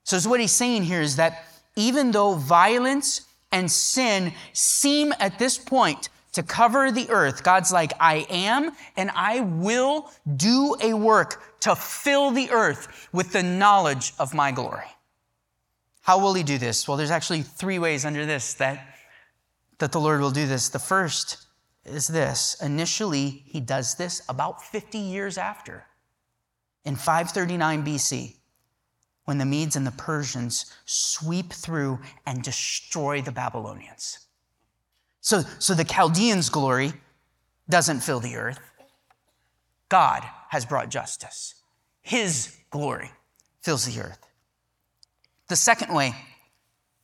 So, 0.03 0.19
what 0.29 0.39
he's 0.39 0.51
saying 0.51 0.83
here 0.83 1.01
is 1.01 1.15
that 1.15 1.45
even 1.75 2.11
though 2.11 2.33
violence 2.35 3.21
and 3.51 3.71
sin 3.71 4.33
seem 4.53 5.13
at 5.19 5.39
this 5.39 5.57
point 5.57 6.09
to 6.33 6.43
cover 6.43 6.91
the 6.91 7.09
earth, 7.09 7.43
God's 7.43 7.71
like, 7.71 7.93
I 7.99 8.25
am, 8.29 8.71
and 8.95 9.11
I 9.13 9.41
will 9.41 10.11
do 10.37 10.75
a 10.81 10.93
work 10.93 11.59
to 11.61 11.75
fill 11.75 12.31
the 12.31 12.49
earth 12.51 13.09
with 13.11 13.33
the 13.33 13.43
knowledge 13.43 14.13
of 14.17 14.33
my 14.33 14.51
glory. 14.51 14.85
How 16.01 16.19
will 16.19 16.33
he 16.33 16.43
do 16.43 16.57
this? 16.57 16.87
Well, 16.87 16.97
there's 16.97 17.11
actually 17.11 17.41
three 17.41 17.79
ways 17.79 18.05
under 18.05 18.25
this 18.25 18.55
that, 18.55 18.95
that 19.79 19.91
the 19.91 19.99
Lord 19.99 20.21
will 20.21 20.31
do 20.31 20.47
this. 20.47 20.69
The 20.69 20.79
first 20.79 21.45
is 21.85 22.07
this 22.07 22.55
initially, 22.61 23.43
he 23.45 23.59
does 23.59 23.95
this 23.95 24.21
about 24.29 24.63
50 24.63 24.97
years 24.97 25.37
after, 25.37 25.85
in 26.85 26.95
539 26.95 27.85
BC 27.85 28.35
when 29.25 29.37
the 29.37 29.45
Medes 29.45 29.75
and 29.75 29.85
the 29.85 29.91
Persians 29.91 30.73
sweep 30.85 31.53
through 31.53 31.99
and 32.25 32.41
destroy 32.41 33.21
the 33.21 33.31
Babylonians. 33.31 34.27
So, 35.31 35.43
so 35.59 35.73
the 35.73 35.85
Chaldeans' 35.85 36.49
glory 36.49 36.91
doesn't 37.69 38.01
fill 38.01 38.19
the 38.19 38.35
earth. 38.35 38.59
God 39.87 40.25
has 40.49 40.65
brought 40.65 40.89
justice. 40.89 41.55
His 42.01 42.57
glory 42.69 43.11
fills 43.61 43.85
the 43.85 44.01
earth. 44.01 44.19
The 45.47 45.55
second 45.55 45.93
way 45.93 46.13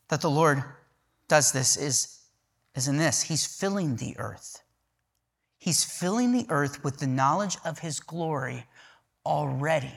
that 0.09 0.19
the 0.19 0.29
Lord 0.29 0.61
does 1.29 1.53
this 1.53 1.77
is, 1.77 2.19
is 2.75 2.89
in 2.89 2.97
this 2.97 3.21
He's 3.21 3.45
filling 3.45 3.95
the 3.95 4.13
earth. 4.19 4.61
He's 5.57 5.85
filling 5.85 6.33
the 6.33 6.47
earth 6.49 6.83
with 6.83 6.97
the 6.97 7.07
knowledge 7.07 7.55
of 7.63 7.79
His 7.79 8.01
glory 8.01 8.65
already, 9.25 9.95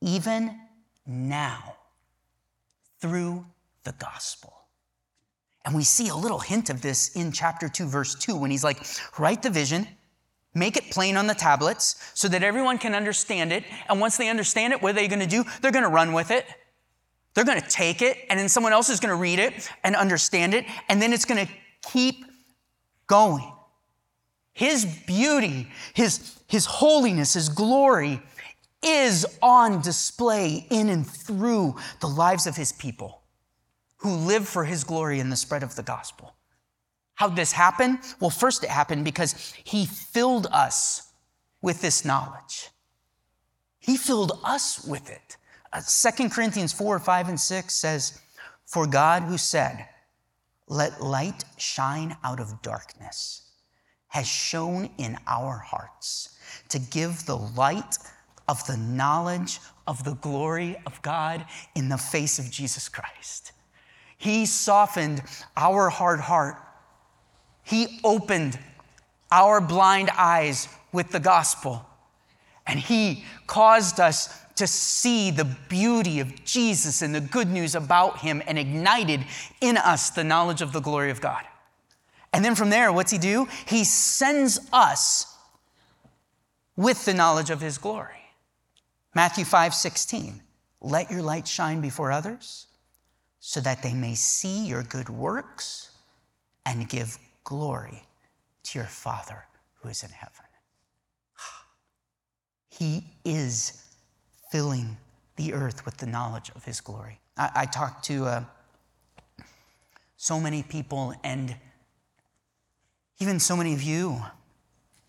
even 0.00 0.58
now 1.06 1.76
through 2.98 3.44
the 3.84 3.92
gospel. 3.92 4.59
And 5.70 5.76
we 5.76 5.84
see 5.84 6.08
a 6.08 6.16
little 6.16 6.40
hint 6.40 6.68
of 6.68 6.82
this 6.82 7.14
in 7.14 7.30
chapter 7.30 7.68
2, 7.68 7.86
verse 7.86 8.16
2, 8.16 8.34
when 8.34 8.50
he's 8.50 8.64
like, 8.64 8.84
write 9.20 9.40
the 9.40 9.50
vision, 9.50 9.86
make 10.52 10.76
it 10.76 10.90
plain 10.90 11.16
on 11.16 11.28
the 11.28 11.34
tablets 11.34 12.10
so 12.12 12.26
that 12.26 12.42
everyone 12.42 12.76
can 12.76 12.92
understand 12.92 13.52
it. 13.52 13.62
And 13.88 14.00
once 14.00 14.16
they 14.16 14.28
understand 14.28 14.72
it, 14.72 14.82
what 14.82 14.90
are 14.90 14.92
they 14.94 15.06
going 15.06 15.20
to 15.20 15.28
do? 15.28 15.44
They're 15.62 15.70
going 15.70 15.84
to 15.84 15.88
run 15.88 16.12
with 16.12 16.32
it. 16.32 16.44
They're 17.34 17.44
going 17.44 17.60
to 17.60 17.68
take 17.68 18.02
it, 18.02 18.18
and 18.28 18.36
then 18.36 18.48
someone 18.48 18.72
else 18.72 18.88
is 18.88 18.98
going 18.98 19.10
to 19.10 19.14
read 19.14 19.38
it 19.38 19.70
and 19.84 19.94
understand 19.94 20.54
it, 20.54 20.64
and 20.88 21.00
then 21.00 21.12
it's 21.12 21.24
going 21.24 21.46
to 21.46 21.52
keep 21.82 22.24
going. 23.06 23.52
His 24.52 24.84
beauty, 25.06 25.68
his, 25.94 26.36
his 26.48 26.66
holiness, 26.66 27.34
his 27.34 27.48
glory 27.48 28.20
is 28.82 29.24
on 29.40 29.82
display 29.82 30.66
in 30.68 30.88
and 30.88 31.06
through 31.06 31.76
the 32.00 32.08
lives 32.08 32.48
of 32.48 32.56
his 32.56 32.72
people 32.72 33.19
who 34.00 34.14
live 34.14 34.48
for 34.48 34.64
his 34.64 34.84
glory 34.84 35.20
in 35.20 35.30
the 35.30 35.36
spread 35.36 35.62
of 35.62 35.76
the 35.76 35.82
gospel. 35.82 36.34
How'd 37.14 37.36
this 37.36 37.52
happen? 37.52 37.98
Well, 38.18 38.30
first 38.30 38.64
it 38.64 38.70
happened 38.70 39.04
because 39.04 39.54
he 39.62 39.84
filled 39.84 40.46
us 40.50 41.12
with 41.60 41.82
this 41.82 42.04
knowledge. 42.04 42.70
He 43.78 43.96
filled 43.96 44.40
us 44.42 44.84
with 44.86 45.10
it. 45.10 45.36
Uh, 45.72 45.82
2 45.82 46.30
Corinthians 46.30 46.72
4, 46.72 46.98
5, 46.98 47.28
and 47.28 47.38
6 47.38 47.74
says, 47.74 48.20
For 48.64 48.86
God 48.86 49.24
who 49.24 49.36
said, 49.36 49.86
Let 50.66 51.02
light 51.02 51.44
shine 51.58 52.16
out 52.24 52.40
of 52.40 52.62
darkness, 52.62 53.42
has 54.08 54.26
shone 54.26 54.90
in 54.96 55.18
our 55.26 55.58
hearts 55.58 56.38
to 56.70 56.78
give 56.78 57.26
the 57.26 57.36
light 57.36 57.98
of 58.48 58.66
the 58.66 58.78
knowledge 58.78 59.60
of 59.86 60.04
the 60.04 60.14
glory 60.14 60.76
of 60.86 61.00
God 61.02 61.44
in 61.74 61.88
the 61.88 61.98
face 61.98 62.38
of 62.38 62.50
Jesus 62.50 62.88
Christ. 62.88 63.52
He 64.20 64.44
softened 64.44 65.22
our 65.56 65.88
hard 65.88 66.20
heart. 66.20 66.56
He 67.62 67.98
opened 68.04 68.58
our 69.32 69.62
blind 69.62 70.10
eyes 70.10 70.68
with 70.92 71.08
the 71.08 71.20
gospel. 71.20 71.86
And 72.66 72.78
He 72.78 73.24
caused 73.46 73.98
us 73.98 74.28
to 74.56 74.66
see 74.66 75.30
the 75.30 75.46
beauty 75.70 76.20
of 76.20 76.44
Jesus 76.44 77.00
and 77.00 77.14
the 77.14 77.22
good 77.22 77.48
news 77.48 77.74
about 77.74 78.18
Him 78.18 78.42
and 78.46 78.58
ignited 78.58 79.24
in 79.62 79.78
us 79.78 80.10
the 80.10 80.22
knowledge 80.22 80.60
of 80.60 80.74
the 80.74 80.80
glory 80.80 81.10
of 81.10 81.22
God. 81.22 81.42
And 82.34 82.44
then 82.44 82.54
from 82.54 82.68
there, 82.68 82.92
what's 82.92 83.10
He 83.10 83.16
do? 83.16 83.48
He 83.66 83.84
sends 83.84 84.60
us 84.70 85.34
with 86.76 87.06
the 87.06 87.14
knowledge 87.14 87.48
of 87.48 87.62
His 87.62 87.78
glory. 87.78 88.20
Matthew 89.14 89.46
5 89.46 89.72
16. 89.72 90.42
Let 90.82 91.10
your 91.10 91.22
light 91.22 91.48
shine 91.48 91.80
before 91.80 92.12
others 92.12 92.66
so 93.40 93.60
that 93.60 93.82
they 93.82 93.94
may 93.94 94.14
see 94.14 94.66
your 94.66 94.82
good 94.82 95.08
works 95.08 95.90
and 96.66 96.88
give 96.88 97.18
glory 97.42 98.04
to 98.62 98.78
your 98.78 98.86
Father 98.86 99.44
who 99.80 99.88
is 99.88 100.02
in 100.02 100.10
heaven. 100.10 100.44
He 102.68 103.04
is 103.24 103.84
filling 104.50 104.96
the 105.36 105.54
earth 105.54 105.84
with 105.84 105.96
the 105.96 106.06
knowledge 106.06 106.50
of 106.54 106.64
his 106.64 106.80
glory. 106.80 107.18
I, 107.36 107.50
I 107.56 107.66
talked 107.66 108.04
to 108.06 108.24
uh, 108.26 108.44
so 110.16 110.38
many 110.38 110.62
people, 110.62 111.14
and 111.24 111.56
even 113.20 113.40
so 113.40 113.56
many 113.56 113.72
of 113.72 113.82
you 113.82 114.20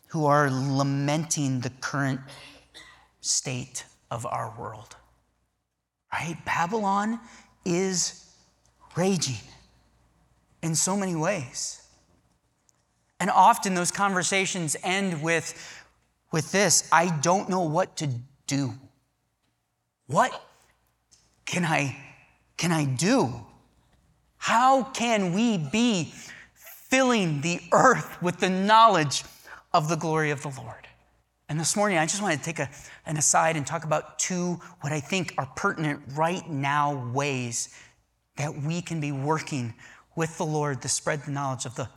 who 0.08 0.26
are 0.26 0.50
lamenting 0.50 1.60
the 1.62 1.70
current 1.70 2.22
state 3.20 3.84
of 4.10 4.26
our 4.26 4.54
world. 4.58 4.96
Right? 6.14 6.38
Babylon 6.46 7.20
is 7.66 8.21
raging 8.96 9.36
in 10.62 10.76
so 10.76 10.96
many 10.96 11.16
ways. 11.16 11.82
And 13.20 13.30
often 13.30 13.76
those 13.76 13.92
conversations 13.92 14.76
end 14.84 15.22
with, 15.22 15.84
with 16.32 16.52
this 16.52 16.90
I 16.92 17.18
don't 17.22 17.50
know 17.50 17.62
what 17.62 17.98
to 17.98 18.10
do. 18.48 18.74
What 20.08 20.44
can 21.46 21.64
I, 21.64 21.96
can 22.58 22.72
I 22.72 22.86
do? 22.86 23.34
How 24.38 24.84
can 24.84 25.34
we 25.34 25.58
be 25.58 26.14
filling 26.90 27.42
the 27.42 27.60
earth 27.72 28.22
with 28.22 28.40
the 28.40 28.50
knowledge 28.50 29.24
of 29.74 29.88
the 29.88 29.96
glory 29.96 30.32
of 30.32 30.42
the 30.42 30.50
Lord? 30.50 30.88
And 31.48 31.60
this 31.60 31.76
morning, 31.76 31.98
I 31.98 32.06
just 32.06 32.22
want 32.22 32.38
to 32.38 32.44
take 32.44 32.60
a, 32.60 32.70
an 33.06 33.18
aside 33.18 33.58
and 33.58 33.68
talk 33.68 33.84
about 33.84 34.18
two, 34.18 34.60
what 34.80 34.92
I 34.92 35.00
think 35.00 35.34
are 35.38 35.46
pertinent 35.56 36.02
right 36.16 36.50
now 36.50 37.12
ways 37.14 37.76
that 38.42 38.64
we 38.64 38.82
can 38.82 39.00
be 39.00 39.12
working 39.12 39.72
with 40.16 40.36
the 40.40 40.46
Lord 40.46 40.82
to 40.82 40.90
spread 40.90 41.24
the 41.26 41.32
knowledge 41.32 41.66
of 41.66 41.76
the 41.76 41.88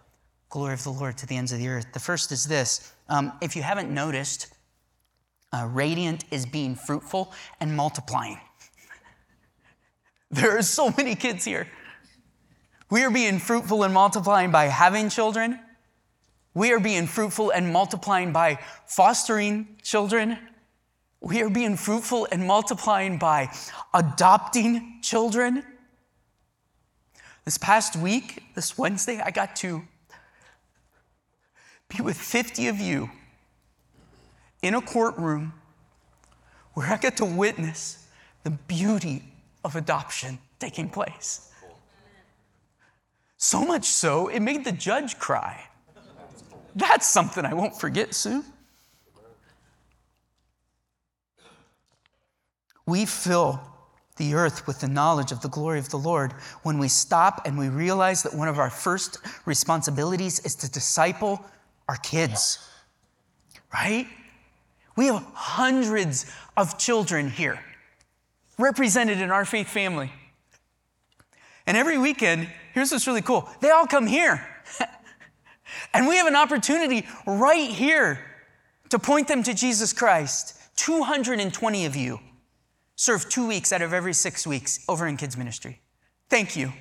glory 0.51 0.75
of 0.75 0.85
the 0.85 0.91
Lord 0.91 1.17
to 1.19 1.27
the 1.27 1.39
ends 1.39 1.53
of 1.53 1.59
the 1.59 1.69
earth. 1.69 1.87
The 1.95 2.01
first 2.01 2.31
is 2.33 2.45
this 2.45 2.93
um, 3.09 3.33
if 3.41 3.57
you 3.57 3.63
haven't 3.63 3.91
noticed, 3.91 4.49
uh, 5.55 5.67
Radiant 5.73 6.25
is 6.31 6.45
being 6.45 6.77
fruitful 6.77 7.33
and 7.61 7.75
multiplying. 7.75 8.39
there 10.31 10.59
are 10.59 10.63
so 10.63 10.93
many 10.99 11.15
kids 11.15 11.47
here. 11.47 11.67
We 12.91 13.05
are 13.05 13.11
being 13.11 13.39
fruitful 13.39 13.83
and 13.83 13.95
multiplying 13.95 14.51
by 14.51 14.67
having 14.67 15.09
children, 15.09 15.59
We 16.53 16.73
are 16.73 16.79
being 16.79 17.07
fruitful 17.07 17.51
and 17.51 17.73
multiplying 17.73 18.33
by 18.33 18.59
fostering 18.87 19.79
children. 19.83 20.39
We 21.21 21.41
are 21.41 21.49
being 21.49 21.77
fruitful 21.77 22.29
and 22.31 22.47
multiplying 22.47 23.17
by 23.17 23.49
adopting 23.95 25.01
children. 25.03 25.65
This 27.45 27.59
past 27.59 27.97
week, 27.97 28.43
this 28.55 28.79
Wednesday, 28.79 29.21
I 29.23 29.31
got 29.31 29.55
to 29.57 29.83
be 31.95 32.03
with 32.03 32.17
50 32.17 32.69
of 32.69 32.81
you 32.81 33.11
in 34.63 34.75
a 34.75 34.81
courtroom 34.81 35.53
where 36.73 36.91
I 36.91 36.97
get 36.97 37.19
to 37.19 37.25
witness 37.27 38.07
the 38.45 38.51
beauty 38.51 39.25
of 39.63 39.77
adoption 39.77 40.39
taking 40.59 40.89
place. 40.89 41.51
So 43.37 43.65
much 43.65 43.85
so, 43.85 44.29
it 44.29 44.41
made 44.41 44.65
the 44.65 44.73
judge 44.73 45.19
cry. 45.19 45.69
That's 46.75 47.07
something 47.07 47.45
I 47.45 47.53
won't 47.53 47.79
forget 47.79 48.15
soon. 48.15 48.43
We 52.87 53.05
fill 53.05 53.61
the 54.17 54.35
earth 54.35 54.67
with 54.67 54.81
the 54.81 54.89
knowledge 54.89 55.33
of 55.33 55.41
the 55.41 55.49
glory 55.49 55.79
of 55.79 55.91
the 55.91 55.97
Lord 55.99 56.33
when 56.63 56.79
we 56.79 56.89
stop 56.89 57.43
and 57.47 57.59
we 57.59 57.69
realize 57.69 58.23
that 58.23 58.35
one 58.35 58.49
of 58.49 58.59
our 58.59 58.71
first 58.71 59.19
responsibilities 59.45 60.41
is 60.41 60.55
to 60.57 60.71
disciple 60.71 61.45
our 61.89 61.97
kids, 61.97 62.59
right? 63.73 64.07
We 64.97 65.07
have 65.07 65.27
hundreds 65.35 66.31
of 66.57 66.79
children 66.79 67.29
here 67.29 67.59
represented 68.57 69.21
in 69.21 69.31
our 69.31 69.45
faith 69.45 69.69
family. 69.69 70.13
And 71.67 71.77
every 71.77 71.99
weekend, 71.99 72.49
here's 72.73 72.93
what's 72.93 73.07
really 73.07 73.23
cool 73.23 73.49
they 73.61 73.71
all 73.71 73.87
come 73.87 74.07
here. 74.07 74.47
and 75.95 76.07
we 76.07 76.17
have 76.17 76.29
an 76.29 76.37
opportunity 76.37 77.07
right 77.27 77.69
here 77.69 78.21
to 78.91 78.99
point 78.99 79.27
them 79.27 79.43
to 79.43 79.55
Jesus 79.55 79.93
Christ. 79.93 80.61
220 80.77 81.87
of 81.87 81.97
you 81.97 82.21
serve 82.97 83.29
two 83.29 83.47
weeks 83.47 83.73
out 83.73 83.83
of 83.83 83.93
every 83.93 84.13
six 84.13 84.47
weeks 84.47 84.85
over 84.89 85.07
in 85.07 85.17
kids' 85.17 85.37
ministry. 85.37 85.81
Thank 86.29 86.57
you. 86.57 86.73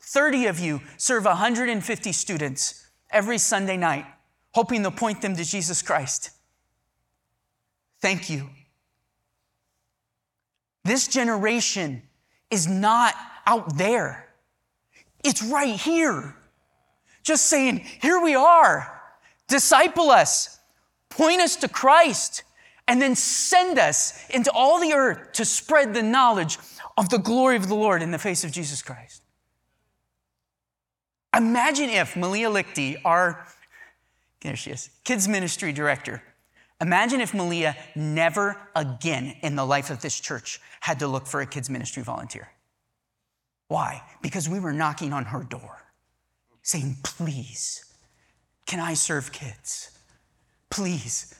30 0.00 0.46
of 0.46 0.60
you 0.60 0.80
serve 0.96 1.24
150 1.24 2.12
students 2.12 2.86
every 3.10 3.38
Sunday 3.38 3.76
night, 3.76 4.06
hoping 4.52 4.82
to 4.82 4.90
point 4.90 5.22
them 5.22 5.34
to 5.36 5.44
Jesus 5.44 5.82
Christ. 5.82 6.30
Thank 8.00 8.28
you. 8.28 8.50
This 10.84 11.08
generation 11.08 12.02
is 12.50 12.68
not 12.68 13.14
out 13.46 13.76
there, 13.76 14.28
it's 15.22 15.42
right 15.42 15.74
here. 15.74 16.36
Just 17.22 17.46
saying, 17.46 17.78
here 18.02 18.20
we 18.20 18.34
are. 18.34 19.00
Disciple 19.48 20.10
us, 20.10 20.60
point 21.08 21.40
us 21.40 21.56
to 21.56 21.68
Christ, 21.68 22.43
and 22.86 23.00
then 23.00 23.14
send 23.14 23.78
us 23.78 24.28
into 24.30 24.50
all 24.52 24.80
the 24.80 24.92
earth 24.92 25.32
to 25.32 25.44
spread 25.44 25.94
the 25.94 26.02
knowledge 26.02 26.58
of 26.96 27.08
the 27.08 27.18
glory 27.18 27.56
of 27.56 27.68
the 27.68 27.74
Lord 27.74 28.02
in 28.02 28.10
the 28.10 28.18
face 28.18 28.44
of 28.44 28.52
Jesus 28.52 28.82
Christ. 28.82 29.22
Imagine 31.36 31.90
if 31.90 32.16
Malia 32.16 32.48
Lichty, 32.48 32.96
our 33.04 33.46
there 34.42 34.56
she 34.56 34.70
is, 34.70 34.90
kids 35.04 35.26
ministry 35.26 35.72
director, 35.72 36.22
imagine 36.80 37.20
if 37.20 37.32
Malia 37.32 37.76
never 37.96 38.56
again 38.76 39.34
in 39.42 39.56
the 39.56 39.64
life 39.64 39.90
of 39.90 40.00
this 40.00 40.20
church 40.20 40.60
had 40.80 40.98
to 40.98 41.08
look 41.08 41.26
for 41.26 41.40
a 41.40 41.46
kids 41.46 41.70
ministry 41.70 42.02
volunteer. 42.02 42.48
Why? 43.68 44.02
Because 44.22 44.48
we 44.48 44.60
were 44.60 44.72
knocking 44.72 45.12
on 45.12 45.24
her 45.26 45.42
door 45.42 45.82
saying, 46.62 46.98
Please, 47.02 47.84
can 48.66 48.80
I 48.80 48.94
serve 48.94 49.32
kids? 49.32 49.98
Please, 50.70 51.34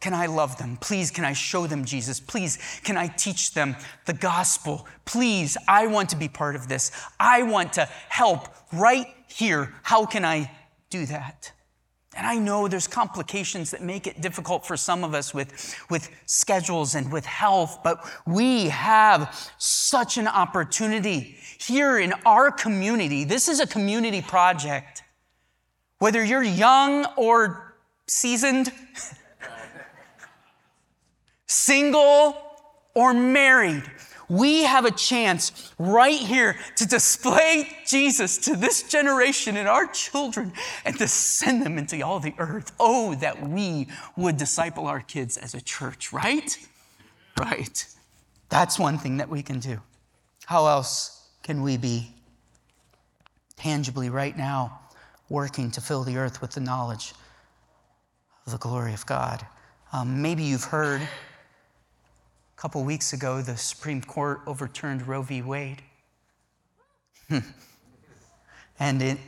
can 0.00 0.14
I 0.14 0.26
love 0.26 0.56
them? 0.56 0.78
Please, 0.78 1.10
can 1.10 1.24
I 1.24 1.34
show 1.34 1.66
them 1.66 1.84
Jesus? 1.84 2.20
Please, 2.20 2.58
can 2.84 2.96
I 2.96 3.06
teach 3.06 3.52
them 3.52 3.76
the 4.06 4.14
gospel? 4.14 4.86
Please, 5.04 5.58
I 5.68 5.86
want 5.86 6.08
to 6.10 6.16
be 6.16 6.28
part 6.28 6.56
of 6.56 6.68
this. 6.68 6.90
I 7.18 7.42
want 7.42 7.74
to 7.74 7.84
help 8.08 8.48
right 8.72 9.06
here. 9.28 9.74
How 9.82 10.06
can 10.06 10.24
I 10.24 10.50
do 10.88 11.04
that? 11.06 11.52
And 12.16 12.26
I 12.26 12.36
know 12.38 12.66
there's 12.66 12.88
complications 12.88 13.70
that 13.70 13.82
make 13.82 14.06
it 14.06 14.20
difficult 14.20 14.66
for 14.66 14.76
some 14.76 15.04
of 15.04 15.14
us 15.14 15.32
with, 15.32 15.76
with 15.90 16.10
schedules 16.26 16.94
and 16.94 17.12
with 17.12 17.24
health, 17.24 17.80
but 17.84 18.04
we 18.26 18.68
have 18.68 19.52
such 19.58 20.16
an 20.16 20.26
opportunity 20.26 21.36
here 21.58 21.98
in 21.98 22.14
our 22.26 22.50
community. 22.50 23.24
This 23.24 23.48
is 23.48 23.60
a 23.60 23.66
community 23.66 24.22
project. 24.22 25.04
Whether 25.98 26.24
you're 26.24 26.42
young 26.42 27.06
or 27.16 27.76
seasoned, 28.08 28.72
single 31.50 32.36
or 32.94 33.12
married, 33.12 33.84
we 34.28 34.62
have 34.62 34.84
a 34.84 34.92
chance 34.92 35.72
right 35.76 36.18
here 36.18 36.56
to 36.76 36.86
display 36.86 37.68
Jesus 37.84 38.38
to 38.38 38.54
this 38.54 38.84
generation 38.84 39.56
and 39.56 39.66
our 39.66 39.88
children 39.88 40.52
and 40.84 40.96
to 40.98 41.08
send 41.08 41.66
them 41.66 41.78
into 41.78 42.00
all 42.02 42.20
the 42.20 42.34
earth. 42.38 42.72
Oh, 42.78 43.16
that 43.16 43.48
we 43.48 43.88
would 44.16 44.36
disciple 44.36 44.86
our 44.86 45.00
kids 45.00 45.36
as 45.36 45.54
a 45.54 45.60
church, 45.60 46.12
right? 46.12 46.56
Right. 47.38 47.84
That's 48.48 48.78
one 48.78 48.98
thing 48.98 49.16
that 49.16 49.28
we 49.28 49.42
can 49.42 49.58
do. 49.58 49.80
How 50.46 50.66
else 50.66 51.28
can 51.42 51.62
we 51.62 51.76
be 51.76 52.14
tangibly 53.56 54.10
right 54.10 54.36
now 54.36 54.80
working 55.28 55.72
to 55.72 55.80
fill 55.80 56.04
the 56.04 56.16
earth 56.16 56.40
with 56.40 56.52
the 56.52 56.60
knowledge 56.60 57.14
of 58.46 58.52
the 58.52 58.58
glory 58.58 58.94
of 58.94 59.04
God? 59.06 59.44
Um, 59.92 60.22
maybe 60.22 60.44
you've 60.44 60.64
heard 60.64 61.02
couple 62.60 62.84
weeks 62.84 63.14
ago, 63.14 63.40
the 63.40 63.56
Supreme 63.56 64.02
Court 64.02 64.42
overturned 64.46 65.08
Roe 65.08 65.22
v. 65.22 65.40
Wade. 65.40 65.80
and 68.78 69.00
in, 69.00 69.18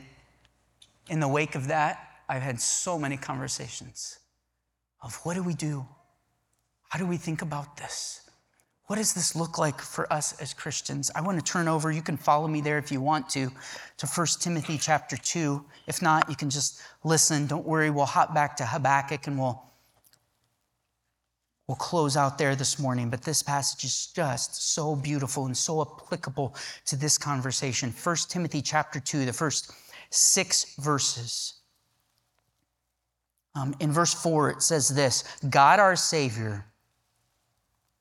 in 1.09 1.19
the 1.19 1.27
wake 1.27 1.55
of 1.55 1.69
that, 1.69 2.09
I've 2.29 2.43
had 2.43 2.61
so 2.61 2.99
many 2.99 3.17
conversations 3.17 4.19
of 5.01 5.15
what 5.23 5.33
do 5.33 5.41
we 5.41 5.55
do? 5.55 5.83
How 6.89 6.99
do 6.99 7.07
we 7.07 7.17
think 7.17 7.41
about 7.41 7.75
this? 7.75 8.21
What 8.85 8.97
does 8.97 9.15
this 9.15 9.35
look 9.35 9.57
like 9.57 9.81
for 9.81 10.11
us 10.13 10.39
as 10.39 10.53
Christians? 10.53 11.09
I 11.15 11.21
want 11.21 11.43
to 11.43 11.51
turn 11.51 11.67
over, 11.67 11.91
you 11.91 12.03
can 12.03 12.17
follow 12.17 12.47
me 12.47 12.61
there 12.61 12.77
if 12.77 12.91
you 12.91 13.01
want 13.01 13.29
to, 13.29 13.49
to 13.97 14.05
1 14.05 14.27
Timothy 14.41 14.77
chapter 14.77 15.17
2. 15.17 15.65
If 15.87 16.03
not, 16.03 16.29
you 16.29 16.35
can 16.35 16.51
just 16.51 16.83
listen. 17.03 17.47
Don't 17.47 17.65
worry, 17.65 17.89
we'll 17.89 18.05
hop 18.05 18.35
back 18.35 18.55
to 18.57 18.65
Habakkuk 18.65 19.25
and 19.25 19.39
we'll 19.39 19.72
We'll 21.67 21.75
close 21.77 22.17
out 22.17 22.37
there 22.37 22.55
this 22.55 22.77
morning, 22.77 23.09
but 23.09 23.21
this 23.21 23.41
passage 23.41 23.85
is 23.85 24.07
just 24.07 24.73
so 24.73 24.95
beautiful 24.95 25.45
and 25.45 25.55
so 25.55 25.81
applicable 25.81 26.55
to 26.85 26.97
this 26.97 27.17
conversation. 27.17 27.91
1 27.91 28.15
Timothy 28.27 28.61
chapter 28.61 28.99
2, 28.99 29.25
the 29.25 29.33
first 29.33 29.71
six 30.09 30.75
verses. 30.75 31.53
Um, 33.55 33.75
in 33.79 33.91
verse 33.91 34.13
4, 34.13 34.49
it 34.51 34.61
says 34.61 34.89
this 34.89 35.23
God 35.49 35.79
our 35.79 35.95
Savior, 35.95 36.65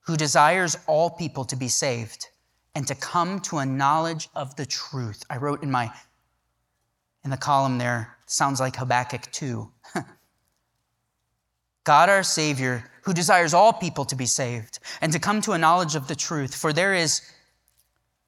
who 0.06 0.16
desires 0.16 0.76
all 0.88 1.10
people 1.10 1.44
to 1.44 1.54
be 1.54 1.68
saved 1.68 2.26
and 2.74 2.86
to 2.88 2.94
come 2.96 3.38
to 3.40 3.58
a 3.58 3.66
knowledge 3.66 4.28
of 4.34 4.56
the 4.56 4.66
truth. 4.66 5.22
I 5.30 5.36
wrote 5.36 5.62
in 5.62 5.70
my 5.70 5.92
in 7.24 7.30
the 7.30 7.36
column 7.36 7.78
there, 7.78 8.16
sounds 8.26 8.58
like 8.58 8.74
Habakkuk 8.74 9.30
2. 9.30 9.70
God 11.84 12.08
our 12.08 12.24
Savior, 12.24 12.90
who 13.02 13.12
desires 13.12 13.54
all 13.54 13.72
people 13.72 14.04
to 14.06 14.16
be 14.16 14.26
saved 14.26 14.78
and 15.00 15.12
to 15.12 15.18
come 15.18 15.40
to 15.42 15.52
a 15.52 15.58
knowledge 15.58 15.94
of 15.94 16.08
the 16.08 16.14
truth. 16.14 16.54
For 16.54 16.72
there 16.72 16.94
is 16.94 17.20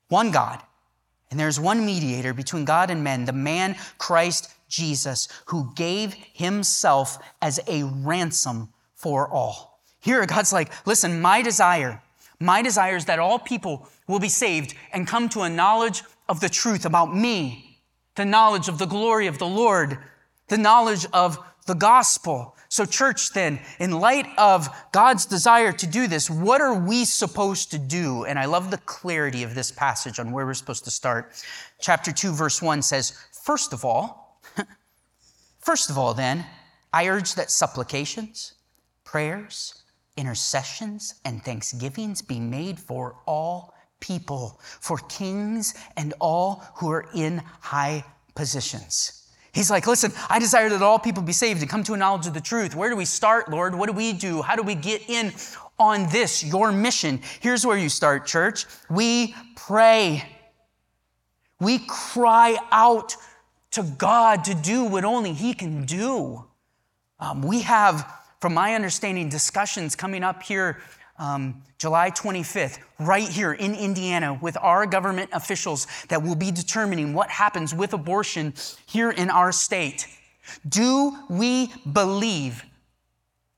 one 0.09 0.31
God, 0.31 0.61
and 1.31 1.41
there's 1.41 1.59
one 1.59 1.85
mediator 1.85 2.35
between 2.35 2.65
God 2.65 2.91
and 2.91 3.03
men, 3.03 3.25
the 3.25 3.33
man 3.33 3.77
Christ 3.99 4.55
Jesus, 4.69 5.29
who 5.47 5.73
gave 5.75 6.15
himself 6.33 7.19
as 7.41 7.61
a 7.67 7.85
ransom 7.85 8.69
for 8.95 9.29
all. 9.29 9.81
Here, 10.01 10.25
God's 10.27 10.53
like, 10.53 10.71
listen, 10.87 11.21
my 11.21 11.43
desire, 11.43 12.03
my 12.41 12.63
desire 12.63 12.97
is 12.97 13.07
that 13.07 13.19
all 13.19 13.39
people 13.39 13.89
will 14.07 14.19
be 14.19 14.29
saved 14.29 14.75
and 14.93 15.07
come 15.07 15.29
to 15.31 15.43
a 15.43 15.51
knowledge 15.51 16.03
of 16.29 16.41
the 16.41 16.49
truth 16.49 16.85
about 16.85 17.15
me, 17.15 17.81
the 18.17 18.25
knowledge 18.25 18.69
of 18.69 18.79
the 18.79 18.87
glory 18.87 19.27
of 19.27 19.39
the 19.39 19.47
Lord, 19.47 19.99
the 20.49 20.59
knowledge 20.59 21.07
of 21.13 21.39
the 21.67 21.75
gospel. 21.75 22.57
So, 22.75 22.85
church, 22.85 23.31
then, 23.31 23.61
in 23.79 24.01
light 24.01 24.27
of 24.37 24.69
God's 24.91 25.27
desire 25.27 25.71
to 25.71 25.87
do 25.87 26.09
this, 26.09 26.29
what 26.29 26.61
are 26.61 26.75
we 26.75 27.05
supposed 27.05 27.71
to 27.71 27.79
do? 27.79 28.25
And 28.25 28.37
I 28.37 28.47
love 28.47 28.73
the 28.73 28.79
clarity 28.79 29.45
of 29.45 29.55
this 29.55 29.71
passage 29.71 30.19
on 30.19 30.33
where 30.33 30.45
we're 30.45 30.55
supposed 30.55 30.83
to 30.87 30.91
start. 30.91 31.41
Chapter 31.81 32.11
2, 32.11 32.33
verse 32.33 32.61
1 32.61 32.83
says, 32.83 33.17
First 33.45 33.73
of 33.73 33.85
all, 33.85 34.41
first 35.61 35.89
of 35.89 35.97
all, 35.97 36.15
then, 36.15 36.47
I 36.93 37.07
urge 37.07 37.37
that 37.37 37.53
supplications, 37.53 38.55
prayers, 39.05 39.85
intercessions, 40.17 41.15
and 41.25 41.45
thanksgivings 41.45 42.23
be 42.23 42.41
made 42.41 42.81
for 42.81 43.15
all 43.25 43.73
people, 44.01 44.59
for 44.81 44.99
kings 44.99 45.75
and 45.97 46.13
all 46.19 46.65
who 46.79 46.91
are 46.91 47.07
in 47.15 47.41
high 47.61 48.05
positions 48.35 49.24
He's 49.55 49.71
like, 49.71 49.87
listen, 49.87 50.12
I 50.29 50.40
desire 50.40 50.69
that 50.69 50.83
all 50.83 50.99
people 50.99 51.23
be 51.23 51.33
saved 51.33 51.61
and 51.61 51.71
come 51.71 51.85
to 51.85 51.95
a 51.95 51.97
knowledge 51.97 52.27
of 52.27 52.35
the 52.35 52.40
truth. 52.40 52.75
Where 52.75 52.90
do 52.90 52.97
we 52.97 53.05
start, 53.05 53.49
Lord? 53.49 53.75
What 53.75 53.87
do 53.87 53.93
we 53.93 54.12
do? 54.12 54.43
How 54.43 54.57
do 54.57 54.62
we 54.62 54.75
get 54.75 55.09
in 55.09 55.33
on 55.79 56.09
this, 56.11 56.43
your 56.43 56.73
mission? 56.73 57.21
Here's 57.40 57.64
where 57.64 57.79
you 57.79 57.88
start, 57.88 58.27
church. 58.27 58.67
We 58.90 59.35
pray. 59.55 60.29
We 61.61 61.79
cry 61.87 62.59
out 62.73 63.14
to 63.71 63.85
God 63.85 64.45
to 64.45 64.55
do 64.55 64.85
what 64.85 65.05
only 65.05 65.33
He 65.33 65.55
can 65.55 65.85
do. 65.85 66.45
Um, 67.21 67.40
we 67.40 67.62
have, 67.62 68.12
from 68.40 68.55
my 68.55 68.75
understanding, 68.75 69.29
discussions 69.29 69.95
coming 69.95 70.25
up 70.25 70.43
here 70.43 70.81
um, 71.18 71.62
July 71.79 72.11
25th, 72.11 72.79
right 72.98 73.29
here 73.29 73.53
in 73.53 73.74
Indiana, 73.74 74.38
with 74.40 74.57
our 74.61 74.87
government 74.87 75.31
officials 75.33 75.87
that 76.09 76.22
will 76.22 76.35
be 76.35 76.50
determining 76.50 77.14
what 77.14 77.31
happens 77.31 77.74
with 77.74 77.92
abortion 77.92 78.55
here 78.87 79.11
in 79.11 79.31
our 79.31 79.53
state. 79.53 80.07
Do 80.68 81.16
we 81.29 81.72
believe 81.90 82.64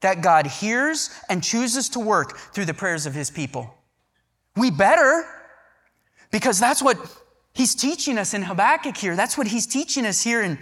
that 0.01 0.23
God 0.23 0.47
hears 0.47 1.11
and 1.29 1.43
chooses 1.43 1.89
to 1.91 2.01
work 2.01 2.37
through 2.37 2.67
the 2.67 2.75
prayers 2.75 3.07
of 3.07 3.15
his 3.15 3.31
people? 3.31 3.75
We 4.57 4.71
better, 4.71 5.25
because 6.31 6.59
that's 6.59 6.83
what 6.83 6.99
he's 7.55 7.75
teaching 7.75 8.19
us 8.19 8.35
in 8.35 8.43
Habakkuk 8.43 8.97
here. 8.97 9.17
That's 9.17 9.37
what 9.37 9.47
he's 9.47 9.67
teaching 9.67 10.07
us 10.07 10.23
here 10.23 10.43
in 10.43 10.59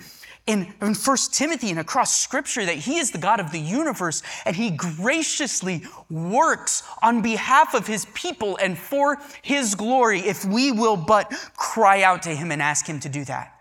in, 0.46 0.74
in 0.82 0.94
1 0.94 1.16
Timothy 1.32 1.70
and 1.70 1.78
across 1.78 2.20
scripture 2.20 2.66
that 2.66 2.76
he 2.76 2.98
is 2.98 3.10
the 3.10 3.18
God 3.18 3.40
of 3.40 3.50
the 3.50 3.58
universe 3.58 4.22
and 4.44 4.54
he 4.54 4.70
graciously 4.70 5.82
works 6.10 6.82
on 7.02 7.22
behalf 7.22 7.74
of 7.74 7.86
his 7.86 8.04
people 8.12 8.58
and 8.58 8.76
for 8.76 9.18
his 9.40 9.74
glory 9.74 10.20
if 10.20 10.44
we 10.44 10.70
will 10.70 10.96
but 10.96 11.32
cry 11.56 12.02
out 12.02 12.22
to 12.24 12.30
him 12.30 12.52
and 12.52 12.60
ask 12.60 12.86
him 12.86 13.00
to 13.00 13.08
do 13.08 13.24
that. 13.24 13.52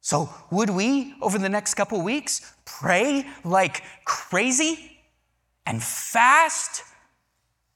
So, 0.00 0.30
would 0.50 0.70
we, 0.70 1.14
over 1.20 1.36
the 1.36 1.50
next 1.50 1.74
couple 1.74 2.00
weeks, 2.00 2.54
pray 2.64 3.26
like 3.44 3.82
crazy 4.06 4.98
and 5.66 5.82
fast 5.82 6.82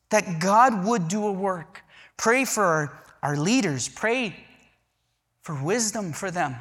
that 0.09 0.41
God 0.41 0.87
would 0.87 1.09
do 1.09 1.27
a 1.27 1.33
work? 1.33 1.83
Pray 2.17 2.47
for 2.47 2.65
our, 2.65 3.03
our 3.23 3.37
leaders, 3.37 3.89
pray 3.89 4.35
for 5.43 5.63
wisdom 5.63 6.15
for 6.15 6.31
them 6.31 6.57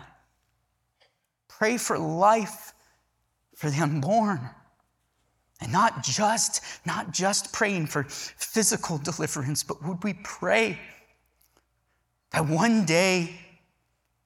Pray 1.62 1.78
for 1.78 1.95
life 2.00 2.74
for 3.56 3.69
the 3.69 3.80
unborn. 3.84 4.50
And 5.62 5.71
not 5.71 6.04
just, 6.04 6.60
not 6.88 7.12
just 7.12 7.54
praying 7.54 7.86
for 7.86 8.04
physical 8.10 8.97
deliverance, 9.04 9.62
but 9.62 9.86
would 9.86 10.04
we 10.04 10.15
pray 10.24 10.80
that 12.32 12.47
one 12.47 12.84
day 12.84 13.36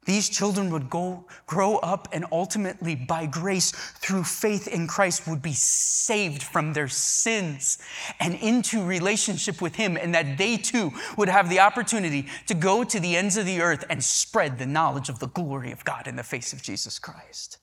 these 0.06 0.30
children 0.30 0.70
would 0.72 0.90
go, 0.90 1.26
grow 1.48 1.78
up 1.78 2.08
and 2.12 2.26
ultimately, 2.32 2.96
by 2.96 3.26
grace, 3.26 3.72
through 3.72 4.24
faith 4.24 4.68
in 4.68 4.88
Christ, 4.88 5.28
would 5.28 5.42
be 5.42 5.54
saved 5.54 6.44
from 6.44 6.74
their 6.74 6.88
sins 6.88 7.80
and 8.20 8.36
into 8.36 8.86
relationship 8.86 9.62
with 9.62 9.76
Him, 9.76 9.98
and 9.98 10.14
that 10.14 10.38
they 10.38 10.58
too 10.58 10.92
would 11.18 11.30
have 11.30 11.50
the 11.50 11.60
opportunity 11.60 12.28
to 12.48 12.54
go 12.54 12.84
to 12.84 13.00
the 13.00 13.16
ends 13.16 13.36
of 13.36 13.46
the 13.46 13.62
earth 13.62 13.84
and 13.90 14.04
spread 14.04 14.58
the 14.58 14.66
knowledge 14.66 15.10
of 15.10 15.20
the 15.20 15.28
glory 15.28 15.72
of 15.72 15.84
God 15.84 16.08
in 16.08 16.16
the 16.16 16.24
face 16.24 16.54
of 16.54 16.62
Jesus 16.62 17.00
Christ. 17.00 17.58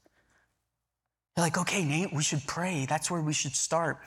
You're 1.37 1.47
like, 1.47 1.59
okay, 1.59 1.85
Nate, 1.85 2.13
we 2.13 2.23
should 2.23 2.47
pray. 2.47 2.87
That's 2.87 3.11
where 3.11 3.23
we 3.23 3.33
should 3.33 3.57
start. 3.57 4.01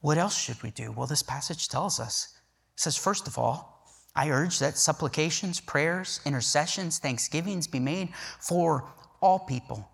What 0.00 0.18
else 0.18 0.36
should 0.36 0.62
we 0.62 0.70
do? 0.70 0.92
Well, 0.92 1.06
this 1.06 1.22
passage 1.22 1.68
tells 1.68 1.98
us. 1.98 2.34
It 2.74 2.80
says, 2.80 2.96
first 2.96 3.26
of 3.26 3.38
all, 3.38 3.75
I 4.16 4.30
urge 4.30 4.58
that 4.60 4.78
supplications, 4.78 5.60
prayers, 5.60 6.20
intercessions, 6.24 6.98
thanksgivings 6.98 7.66
be 7.66 7.78
made 7.78 8.08
for 8.40 8.88
all 9.20 9.40
people, 9.40 9.88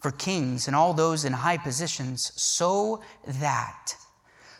for 0.00 0.10
kings 0.10 0.66
and 0.66 0.74
all 0.74 0.92
those 0.92 1.24
in 1.24 1.32
high 1.32 1.58
positions, 1.58 2.32
so 2.34 3.00
that, 3.26 3.94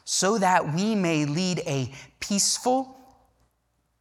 so 0.05 0.39
that 0.39 0.75
we 0.75 0.95
may 0.95 1.25
lead 1.25 1.59
a 1.67 1.93
peaceful 2.21 2.97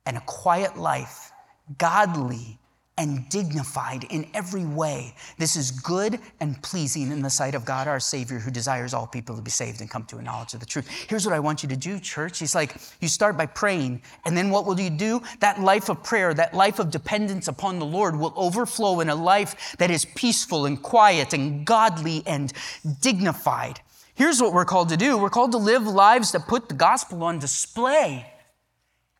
and 0.05 0.15
a 0.15 0.21
quiet 0.21 0.77
life, 0.77 1.31
godly 1.77 2.59
and 2.97 3.27
dignified 3.29 4.03
in 4.11 4.27
every 4.35 4.65
way. 4.65 5.15
This 5.39 5.55
is 5.55 5.71
good 5.71 6.19
and 6.39 6.61
pleasing 6.61 7.11
in 7.11 7.23
the 7.23 7.29
sight 7.29 7.55
of 7.55 7.65
God 7.65 7.87
our 7.87 7.99
Savior, 7.99 8.37
who 8.37 8.51
desires 8.51 8.93
all 8.93 9.07
people 9.07 9.35
to 9.35 9.41
be 9.41 9.49
saved 9.49 9.81
and 9.81 9.89
come 9.89 10.05
to 10.05 10.17
a 10.17 10.21
knowledge 10.21 10.53
of 10.53 10.59
the 10.59 10.65
truth. 10.65 10.87
Here's 11.09 11.25
what 11.25 11.33
I 11.33 11.39
want 11.39 11.63
you 11.63 11.69
to 11.69 11.75
do, 11.75 11.99
church. 11.99 12.37
He's 12.37 12.53
like, 12.53 12.75
you 13.01 13.07
start 13.07 13.35
by 13.35 13.47
praying, 13.47 14.03
and 14.25 14.37
then 14.37 14.51
what 14.51 14.67
will 14.67 14.79
you 14.79 14.91
do? 14.91 15.23
That 15.39 15.59
life 15.59 15.89
of 15.89 16.03
prayer, 16.03 16.33
that 16.35 16.53
life 16.53 16.77
of 16.77 16.91
dependence 16.91 17.47
upon 17.47 17.79
the 17.79 17.85
Lord 17.85 18.15
will 18.15 18.33
overflow 18.35 18.99
in 18.99 19.09
a 19.09 19.15
life 19.15 19.75
that 19.79 19.89
is 19.89 20.05
peaceful 20.05 20.67
and 20.67 20.81
quiet 20.81 21.33
and 21.33 21.65
godly 21.65 22.21
and 22.27 22.53
dignified. 23.01 23.79
Here's 24.13 24.39
what 24.39 24.53
we're 24.53 24.65
called 24.65 24.89
to 24.89 24.97
do 24.97 25.17
we're 25.17 25.31
called 25.31 25.53
to 25.53 25.57
live 25.57 25.87
lives 25.87 26.31
that 26.33 26.47
put 26.47 26.69
the 26.69 26.75
gospel 26.75 27.23
on 27.23 27.39
display 27.39 28.31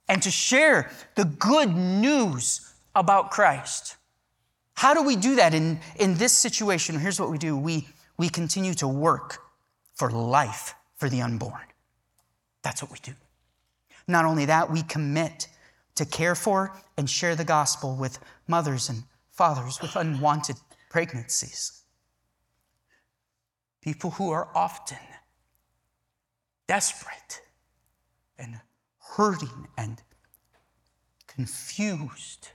and 0.08 0.22
to 0.22 0.30
share 0.30 0.92
the 1.16 1.26
good 1.26 1.76
news 1.76 2.73
about 2.96 3.32
Christ. 3.32 3.98
How 4.76 4.94
do 4.94 5.04
we 5.04 5.16
do 5.16 5.36
that 5.36 5.54
in, 5.54 5.80
in 6.00 6.16
this 6.16 6.34
situation? 6.34 7.00
Here's 7.00 7.20
what 7.20 7.32
we 7.32 7.38
do 7.38 7.58
we, 7.58 7.88
we 8.18 8.30
continue 8.30 8.74
to 8.76 8.88
work 8.88 9.40
for 9.96 10.10
life 10.10 10.76
for 10.96 11.10
the 11.10 11.22
unborn. 11.22 11.62
That's 12.64 12.82
what 12.82 12.92
we 12.92 13.00
do. 13.02 13.14
Not 14.08 14.26
only 14.26 14.46
that, 14.46 14.72
we 14.72 14.84
commit 14.84 15.48
to 15.96 16.06
care 16.06 16.36
for 16.36 16.76
and 16.98 17.10
share 17.10 17.36
the 17.36 17.44
gospel 17.44 17.96
with 17.96 18.20
mothers 18.48 18.90
and 18.90 19.04
fathers 19.32 19.82
with 19.82 19.96
unwanted 19.96 20.58
pregnancies. 20.90 21.84
People 23.82 24.12
who 24.12 24.32
are 24.32 24.48
often 24.56 24.98
desperate 26.68 27.42
and 28.38 28.60
hurting 28.98 29.68
and 29.78 30.02
confused 31.28 32.50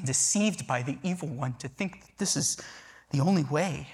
and 0.00 0.06
deceived 0.06 0.66
by 0.66 0.82
the 0.82 0.96
evil 1.02 1.28
one 1.28 1.52
to 1.58 1.68
think 1.68 2.00
that 2.00 2.18
this 2.18 2.36
is 2.36 2.56
the 3.10 3.20
only 3.20 3.44
way. 3.44 3.86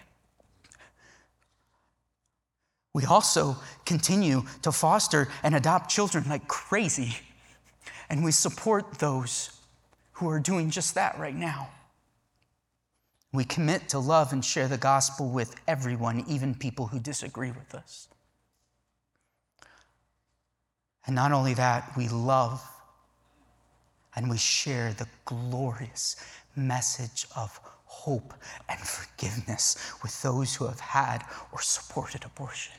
We 2.94 3.04
also 3.04 3.56
continue 3.84 4.44
to 4.62 4.70
foster 4.70 5.28
and 5.42 5.54
adopt 5.54 5.90
children 5.90 6.24
like 6.28 6.46
crazy, 6.46 7.16
and 8.08 8.24
we 8.24 8.30
support 8.30 8.98
those 8.98 9.50
who 10.12 10.30
are 10.30 10.38
doing 10.38 10.70
just 10.70 10.94
that 10.94 11.18
right 11.18 11.34
now. 11.34 11.70
We 13.32 13.44
commit 13.44 13.88
to 13.90 13.98
love 13.98 14.32
and 14.32 14.44
share 14.44 14.68
the 14.68 14.78
gospel 14.78 15.28
with 15.28 15.56
everyone, 15.66 16.24
even 16.28 16.54
people 16.54 16.86
who 16.86 17.00
disagree 17.00 17.50
with 17.50 17.74
us. 17.74 18.08
And 21.04 21.14
not 21.16 21.32
only 21.32 21.54
that, 21.54 21.92
we 21.96 22.08
love 22.08 22.62
and 24.16 24.30
we 24.30 24.38
share 24.38 24.92
the 24.94 25.06
glorious 25.26 26.16
message 26.56 27.26
of 27.36 27.60
hope 27.84 28.34
and 28.68 28.80
forgiveness 28.80 29.76
with 30.02 30.20
those 30.22 30.56
who 30.56 30.66
have 30.66 30.80
had 30.80 31.22
or 31.52 31.60
supported 31.60 32.24
abortion. 32.24 32.72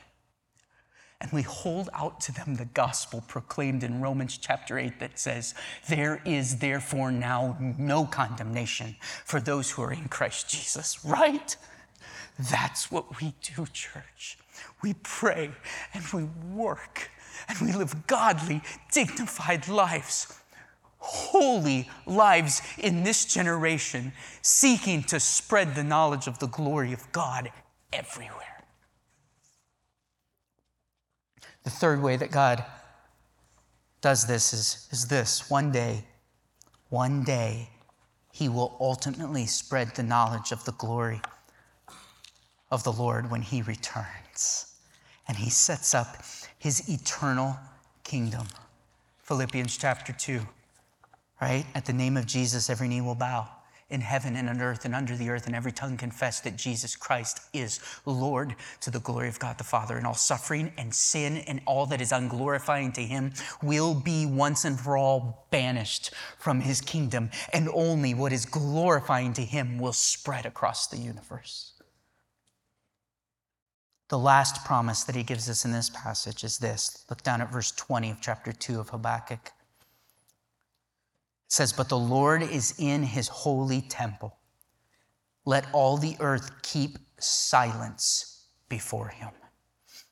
And 1.20 1.32
we 1.32 1.42
hold 1.42 1.90
out 1.94 2.20
to 2.22 2.32
them 2.32 2.56
the 2.56 2.66
gospel 2.66 3.24
proclaimed 3.28 3.84
in 3.84 4.02
Romans 4.02 4.38
chapter 4.38 4.78
8 4.78 5.00
that 5.00 5.18
says, 5.18 5.56
There 5.90 6.22
is 6.26 6.58
therefore 6.58 7.12
now 7.12 7.58
no 7.60 8.06
condemnation 8.06 8.96
for 9.26 9.40
those 9.40 9.72
who 9.72 9.82
are 9.82 9.94
in 9.94 10.10
Christ 10.10 10.50
Jesus, 10.50 11.04
right? 11.04 11.56
That's 12.38 12.92
what 12.92 13.20
we 13.20 13.34
do, 13.42 13.66
church. 13.74 14.38
We 14.84 14.94
pray 15.02 15.52
and 15.94 16.04
we 16.14 16.26
work 16.56 17.10
and 17.50 17.60
we 17.62 17.74
live 17.74 18.06
godly, 18.06 18.62
dignified 18.92 19.68
lives 19.68 20.38
holy 21.08 21.90
lives 22.06 22.62
in 22.78 23.04
this 23.04 23.26
generation, 23.26 24.12
seeking 24.42 25.02
to 25.04 25.20
spread 25.20 25.74
the 25.74 25.84
knowledge 25.84 26.28
of 26.28 26.40
the 26.40 26.48
glory 26.48 26.92
of 26.92 27.12
God 27.14 27.50
everywhere. 27.94 28.66
The 31.64 31.70
third 31.70 32.02
way 32.02 32.18
that 32.18 32.32
God 32.32 32.64
does 34.02 34.28
this 34.28 34.54
is, 34.54 34.88
is 34.92 35.08
this 35.08 35.50
one 35.50 35.72
day, 35.72 36.06
one 36.90 37.24
day, 37.24 37.70
He 38.32 38.50
will 38.50 38.78
ultimately 38.80 39.46
spread 39.46 39.96
the 39.96 40.04
knowledge 40.04 40.52
of 40.52 40.66
the 40.66 40.74
glory 40.74 41.22
of 42.70 42.84
the 42.84 42.92
Lord 42.92 43.32
when 43.32 43.42
He 43.42 43.62
returns. 43.62 44.76
And 45.28 45.38
He 45.38 45.50
sets 45.50 45.94
up 45.94 46.18
His 46.60 46.90
eternal 46.90 47.58
kingdom. 48.04 48.48
Philippians 49.24 49.78
chapter 49.78 50.14
2 50.14 50.42
right? 51.42 51.66
At 51.76 51.86
the 51.86 51.94
name 51.94 52.18
of 52.18 52.26
Jesus, 52.26 52.70
every 52.70 52.88
knee 52.88 53.02
will 53.02 53.16
bow 53.16 53.50
in 53.90 54.02
heaven 54.02 54.36
and 54.36 54.50
on 54.50 54.60
earth 54.60 54.84
and 54.84 54.94
under 54.94 55.16
the 55.16 55.30
earth, 55.30 55.48
and 55.48 55.56
every 55.56 55.72
tongue 55.72 55.96
confess 55.96 56.42
that 56.42 56.58
Jesus 56.58 56.96
Christ 56.96 57.40
is 57.54 57.80
Lord 58.06 58.56
to 58.82 58.92
the 58.92 59.00
glory 59.00 59.30
of 59.30 59.40
God 59.40 59.58
the 59.58 59.64
Father. 59.64 59.96
And 59.96 60.06
all 60.06 60.14
suffering 60.14 60.74
and 60.78 60.94
sin 60.94 61.38
and 61.48 61.62
all 61.66 61.86
that 61.86 62.02
is 62.02 62.12
unglorifying 62.12 62.94
to 62.96 63.02
him 63.02 63.32
will 63.64 63.94
be 63.94 64.26
once 64.26 64.66
and 64.66 64.78
for 64.78 64.98
all 64.98 65.48
banished 65.52 66.12
from 66.38 66.60
his 66.60 66.82
kingdom, 66.82 67.30
and 67.54 67.70
only 67.74 68.14
what 68.14 68.34
is 68.34 68.46
glorifying 68.46 69.34
to 69.34 69.42
him 69.42 69.80
will 69.80 69.94
spread 69.94 70.46
across 70.46 70.88
the 70.88 70.98
universe. 70.98 71.74
The 74.10 74.20
last 74.20 74.66
promise 74.66 75.04
that 75.04 75.16
he 75.16 75.24
gives 75.24 75.50
us 75.50 75.66
in 75.66 75.72
this 75.72 75.90
passage 75.90 76.44
is 76.44 76.58
this. 76.58 77.06
Look 77.10 77.24
down 77.24 77.42
at 77.42 77.52
verse 77.52 77.72
20 77.72 78.12
of 78.12 78.22
chapter 78.22 78.54
2 78.54 78.80
of 78.80 78.90
Habakkuk. 78.90 79.52
Says, 81.48 81.74
But 81.74 81.90
the 81.90 81.98
Lord 81.98 82.42
is 82.44 82.76
in 82.78 83.04
his 83.04 83.28
holy 83.28 83.82
temple. 83.82 84.38
Let 85.46 85.66
all 85.72 85.98
the 85.98 86.18
earth 86.20 86.62
keep 86.62 86.98
silence 87.20 88.48
before 88.70 89.08
him. 89.08 89.30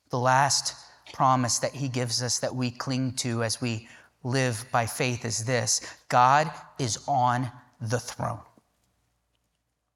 The 0.10 0.20
last 0.20 0.76
promise 1.14 1.60
that 1.60 1.74
he 1.74 1.88
gives 1.88 2.24
us 2.24 2.40
that 2.40 2.56
we 2.56 2.72
cling 2.72 3.14
to 3.14 3.44
as 3.44 3.62
we 3.62 3.88
live 4.24 4.66
by 4.72 4.86
faith 4.86 5.26
is 5.26 5.46
this 5.46 5.82
God 6.10 6.52
is 6.80 7.00
on 7.08 7.52
the 7.82 8.00
throne. 8.00 8.42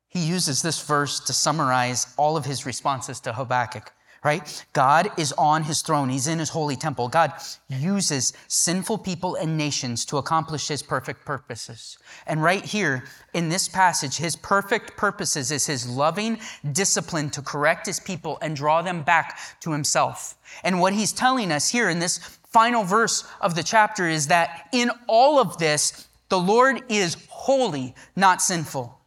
He 0.07 0.25
uses 0.25 0.61
this 0.61 0.81
verse 0.81 1.19
to 1.21 1.33
summarize 1.33 2.13
all 2.17 2.35
of 2.35 2.45
his 2.45 2.65
responses 2.65 3.19
to 3.21 3.33
Habakkuk 3.33 3.93
right? 4.23 4.65
God 4.73 5.09
is 5.17 5.31
on 5.33 5.63
his 5.63 5.81
throne. 5.81 6.09
He's 6.09 6.27
in 6.27 6.39
his 6.39 6.49
holy 6.49 6.75
temple. 6.75 7.07
God 7.07 7.33
uses 7.69 8.33
sinful 8.47 8.99
people 8.99 9.35
and 9.35 9.57
nations 9.57 10.05
to 10.05 10.17
accomplish 10.17 10.67
his 10.67 10.81
perfect 10.81 11.25
purposes. 11.25 11.97
And 12.27 12.43
right 12.43 12.63
here 12.63 13.05
in 13.33 13.49
this 13.49 13.67
passage, 13.67 14.17
his 14.17 14.35
perfect 14.35 14.97
purposes 14.97 15.51
is 15.51 15.65
his 15.65 15.87
loving 15.87 16.39
discipline 16.71 17.29
to 17.31 17.41
correct 17.41 17.85
his 17.85 17.99
people 17.99 18.37
and 18.41 18.55
draw 18.55 18.81
them 18.81 19.03
back 19.03 19.39
to 19.61 19.71
himself. 19.71 20.35
And 20.63 20.81
what 20.81 20.93
he's 20.93 21.13
telling 21.13 21.51
us 21.51 21.69
here 21.69 21.89
in 21.89 21.99
this 21.99 22.17
final 22.51 22.83
verse 22.83 23.23
of 23.41 23.55
the 23.55 23.63
chapter 23.63 24.07
is 24.07 24.27
that 24.27 24.67
in 24.73 24.91
all 25.07 25.39
of 25.39 25.57
this, 25.59 26.07
the 26.29 26.39
Lord 26.39 26.81
is 26.89 27.17
holy, 27.29 27.95
not 28.15 28.41
sinful. 28.41 28.98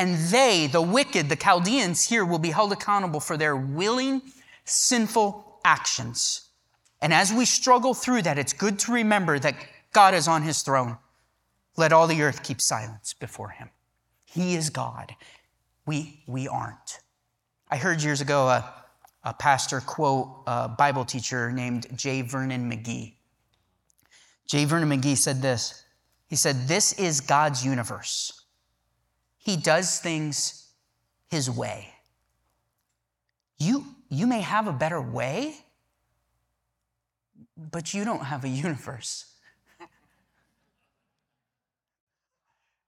And 0.00 0.16
they, 0.16 0.66
the 0.66 0.80
wicked, 0.80 1.28
the 1.28 1.36
Chaldeans 1.36 2.08
here, 2.08 2.24
will 2.24 2.38
be 2.38 2.52
held 2.52 2.72
accountable 2.72 3.20
for 3.20 3.36
their 3.36 3.54
willing, 3.54 4.22
sinful 4.64 5.60
actions. 5.62 6.48
And 7.02 7.12
as 7.12 7.30
we 7.30 7.44
struggle 7.44 7.92
through 7.92 8.22
that, 8.22 8.38
it's 8.38 8.54
good 8.54 8.78
to 8.78 8.92
remember 8.92 9.38
that 9.38 9.56
God 9.92 10.14
is 10.14 10.26
on 10.26 10.40
his 10.40 10.62
throne. 10.62 10.96
Let 11.76 11.92
all 11.92 12.06
the 12.06 12.22
earth 12.22 12.42
keep 12.42 12.62
silence 12.62 13.12
before 13.12 13.50
him. 13.50 13.68
He 14.24 14.54
is 14.54 14.70
God. 14.70 15.14
We, 15.84 16.22
we 16.26 16.48
aren't. 16.48 17.00
I 17.70 17.76
heard 17.76 18.02
years 18.02 18.22
ago 18.22 18.48
a, 18.48 18.72
a 19.22 19.34
pastor 19.34 19.82
quote 19.82 20.44
a 20.46 20.66
Bible 20.66 21.04
teacher 21.04 21.52
named 21.52 21.88
J. 21.94 22.22
Vernon 22.22 22.72
McGee. 22.72 23.16
J. 24.46 24.64
Vernon 24.64 24.88
McGee 24.88 25.18
said 25.18 25.42
this 25.42 25.84
He 26.26 26.36
said, 26.36 26.68
This 26.68 26.94
is 26.94 27.20
God's 27.20 27.62
universe. 27.62 28.39
He 29.42 29.56
does 29.56 29.98
things 29.98 30.68
his 31.28 31.50
way. 31.50 31.88
You, 33.58 33.84
you 34.08 34.26
may 34.26 34.40
have 34.40 34.66
a 34.66 34.72
better 34.72 35.00
way, 35.00 35.54
but 37.56 37.94
you 37.94 38.04
don't 38.04 38.24
have 38.24 38.44
a 38.44 38.48
universe. 38.48 39.26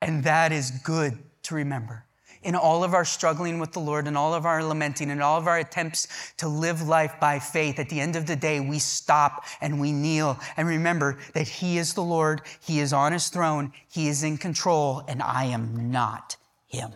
and 0.03 0.24
that 0.24 0.53
is 0.53 0.70
good 0.70 1.18
to 1.44 1.55
remember. 1.55 2.05
In 2.42 2.57
all 2.57 2.82
of 2.82 2.92
our 2.92 3.05
struggling 3.05 3.61
with 3.61 3.72
the 3.72 3.78
Lord 3.78 4.09
and 4.09 4.18
all 4.18 4.34
of 4.34 4.46
our 4.46 4.64
lamenting 4.64 5.11
and 5.11 5.22
all 5.22 5.38
of 5.38 5.46
our 5.46 5.59
attempts 5.59 6.09
to 6.38 6.48
live 6.48 6.82
life 6.82 7.14
by 7.20 7.38
faith, 7.38 7.78
at 7.78 7.88
the 7.88 8.00
end 8.00 8.16
of 8.16 8.26
the 8.26 8.34
day, 8.34 8.59
we 8.59 8.80
stop 8.80 9.44
and 9.61 9.80
we 9.80 9.92
kneel 9.92 10.38
and 10.57 10.66
remember 10.66 11.18
that 11.34 11.46
He 11.46 11.78
is 11.78 11.94
the 11.94 12.03
Lord, 12.03 12.42
He 12.61 12.80
is 12.80 12.92
on 12.92 13.12
His 13.12 13.28
throne, 13.28 13.72
He 13.88 14.09
is 14.09 14.24
in 14.24 14.38
control, 14.38 15.05
and 15.07 15.22
I 15.22 15.44
am 15.44 15.92
not 15.92 16.36
him. 16.72 16.92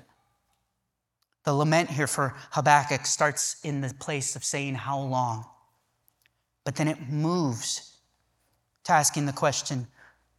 The 1.44 1.54
lament 1.54 1.90
here 1.90 2.08
for 2.08 2.34
Habakkuk 2.50 3.06
starts 3.06 3.56
in 3.62 3.80
the 3.80 3.94
place 3.94 4.34
of 4.34 4.42
saying, 4.42 4.74
How 4.74 4.98
long? 4.98 5.44
But 6.64 6.74
then 6.74 6.88
it 6.88 7.08
moves 7.08 7.98
to 8.84 8.92
asking 8.92 9.26
the 9.26 9.32
question, 9.32 9.86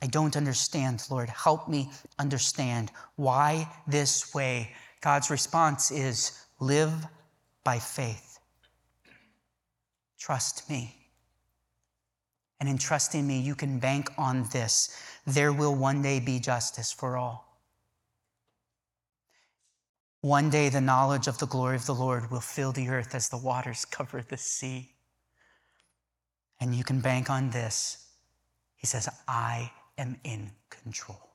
I 0.02 0.08
don't 0.08 0.36
understand, 0.36 1.04
Lord. 1.10 1.30
Help 1.30 1.70
me 1.70 1.90
understand. 2.20 2.92
Why 3.16 3.72
this 3.88 4.34
way? 4.34 4.74
God's 5.02 5.30
response 5.30 5.92
is 5.92 6.40
live 6.60 6.94
by 7.64 7.80
faith. 7.80 8.40
Trust 10.20 10.70
me. 10.70 10.94
And 12.60 12.68
in 12.68 12.78
trusting 12.78 13.26
me, 13.26 13.40
you 13.40 13.56
can 13.56 13.80
bank 13.80 14.10
on 14.18 14.44
this. 14.52 15.00
There 15.26 15.54
will 15.54 15.76
one 15.76 16.02
day 16.02 16.20
be 16.20 16.40
justice 16.40 16.92
for 16.92 17.16
all. 17.16 17.47
One 20.28 20.50
day, 20.50 20.68
the 20.68 20.82
knowledge 20.82 21.28
of 21.28 21.38
the 21.38 21.48
glory 21.48 21.78
of 21.78 21.86
the 21.86 21.96
Lord 21.96 22.30
will 22.30 22.42
fill 22.42 22.74
the 22.74 22.90
earth 22.90 23.16
as 23.16 23.30
the 23.30 23.38
waters 23.38 23.86
cover 23.90 24.22
the 24.22 24.36
sea. 24.36 24.92
And 26.60 26.76
you 26.76 26.84
can 26.84 27.00
bank 27.00 27.30
on 27.30 27.50
this. 27.50 28.10
He 28.76 28.88
says, 28.88 29.08
I 29.26 29.72
am 29.98 30.20
in 30.26 30.52
control. 30.70 31.30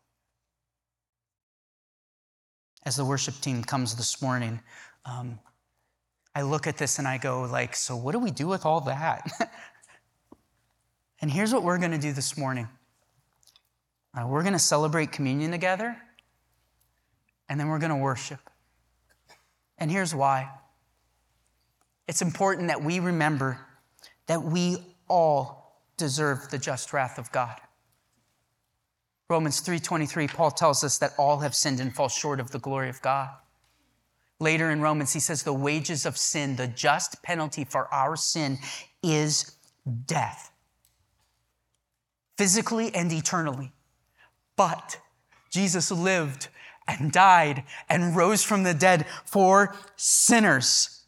As 2.84 2.96
the 2.96 3.04
worship 3.06 3.34
team 3.40 3.64
comes 3.64 3.94
this 3.94 4.20
morning, 4.20 4.60
um, 5.06 5.38
I 6.34 6.42
look 6.42 6.66
at 6.66 6.76
this 6.76 6.98
and 6.98 7.08
I 7.08 7.16
go, 7.16 7.44
like, 7.50 7.74
so 7.74 7.96
what 7.96 8.12
do 8.12 8.18
we 8.18 8.30
do 8.30 8.46
with 8.46 8.66
all 8.66 8.82
that? 8.82 9.26
and 11.22 11.30
here's 11.30 11.54
what 11.54 11.62
we're 11.62 11.78
going 11.78 11.92
to 11.92 11.98
do 11.98 12.12
this 12.12 12.36
morning. 12.36 12.68
Uh, 14.14 14.26
we're 14.26 14.42
going 14.42 14.52
to 14.52 14.58
celebrate 14.58 15.12
communion 15.12 15.50
together, 15.50 15.96
and 17.48 17.58
then 17.58 17.68
we're 17.68 17.78
going 17.78 17.88
to 17.88 17.96
worship. 17.96 18.50
And 19.82 19.90
here's 19.90 20.14
why 20.14 20.48
it's 22.06 22.22
important 22.22 22.68
that 22.68 22.84
we 22.84 23.00
remember 23.00 23.58
that 24.28 24.40
we 24.40 24.76
all 25.08 25.82
deserve 25.96 26.48
the 26.50 26.58
just 26.58 26.92
wrath 26.92 27.18
of 27.18 27.32
God. 27.32 27.60
Romans 29.28 29.60
3:23 29.60 30.28
Paul 30.28 30.52
tells 30.52 30.84
us 30.84 30.98
that 30.98 31.14
all 31.18 31.40
have 31.40 31.56
sinned 31.56 31.80
and 31.80 31.92
fall 31.92 32.08
short 32.08 32.38
of 32.38 32.52
the 32.52 32.60
glory 32.60 32.90
of 32.90 33.02
God. 33.02 33.30
Later 34.38 34.70
in 34.70 34.80
Romans 34.80 35.14
he 35.14 35.18
says 35.18 35.42
the 35.42 35.52
wages 35.52 36.06
of 36.06 36.16
sin, 36.16 36.54
the 36.54 36.68
just 36.68 37.20
penalty 37.24 37.64
for 37.64 37.92
our 37.92 38.14
sin 38.14 38.60
is 39.02 39.56
death. 40.06 40.52
Physically 42.38 42.94
and 42.94 43.10
eternally. 43.10 43.72
But 44.54 45.00
Jesus 45.50 45.90
lived 45.90 46.50
and 46.86 47.12
died 47.12 47.64
and 47.88 48.16
rose 48.16 48.42
from 48.42 48.62
the 48.62 48.74
dead 48.74 49.06
for 49.24 49.74
sinners. 49.96 51.04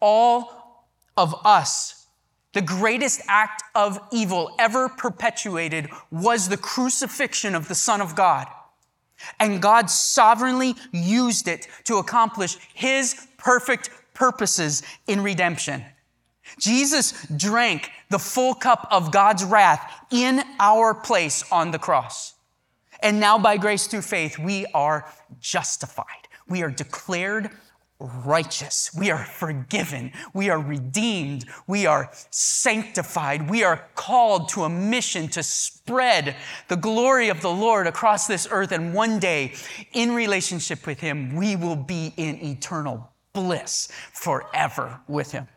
All 0.00 0.86
of 1.16 1.34
us. 1.44 2.06
The 2.52 2.62
greatest 2.62 3.22
act 3.28 3.62
of 3.74 3.98
evil 4.12 4.54
ever 4.58 4.88
perpetuated 4.88 5.88
was 6.10 6.48
the 6.48 6.56
crucifixion 6.56 7.54
of 7.54 7.68
the 7.68 7.74
Son 7.74 8.00
of 8.00 8.14
God. 8.14 8.46
And 9.38 9.62
God 9.62 9.88
sovereignly 9.88 10.74
used 10.92 11.48
it 11.48 11.68
to 11.84 11.96
accomplish 11.96 12.58
his 12.74 13.26
perfect 13.38 13.90
purposes 14.14 14.82
in 15.06 15.22
redemption. 15.22 15.84
Jesus 16.58 17.26
drank 17.34 17.90
the 18.10 18.18
full 18.18 18.54
cup 18.54 18.86
of 18.90 19.12
God's 19.12 19.44
wrath 19.44 20.06
in 20.10 20.42
our 20.58 20.92
place 20.92 21.44
on 21.50 21.70
the 21.70 21.78
cross. 21.78 22.34
And 23.02 23.18
now, 23.18 23.38
by 23.38 23.56
grace 23.56 23.86
through 23.86 24.02
faith, 24.02 24.38
we 24.38 24.66
are 24.74 25.10
justified. 25.40 26.28
We 26.48 26.62
are 26.62 26.70
declared 26.70 27.50
righteous. 27.98 28.90
We 28.96 29.10
are 29.10 29.24
forgiven. 29.24 30.12
We 30.34 30.50
are 30.50 30.58
redeemed. 30.58 31.44
We 31.66 31.86
are 31.86 32.10
sanctified. 32.30 33.48
We 33.48 33.62
are 33.64 33.88
called 33.94 34.48
to 34.50 34.64
a 34.64 34.68
mission 34.68 35.28
to 35.28 35.42
spread 35.42 36.36
the 36.68 36.76
glory 36.76 37.28
of 37.28 37.40
the 37.40 37.50
Lord 37.50 37.86
across 37.86 38.26
this 38.26 38.48
earth. 38.50 38.72
And 38.72 38.94
one 38.94 39.18
day, 39.18 39.54
in 39.92 40.12
relationship 40.12 40.86
with 40.86 41.00
Him, 41.00 41.36
we 41.36 41.56
will 41.56 41.76
be 41.76 42.12
in 42.16 42.42
eternal 42.44 43.12
bliss 43.32 43.88
forever 44.12 45.00
with 45.06 45.32
Him. 45.32 45.48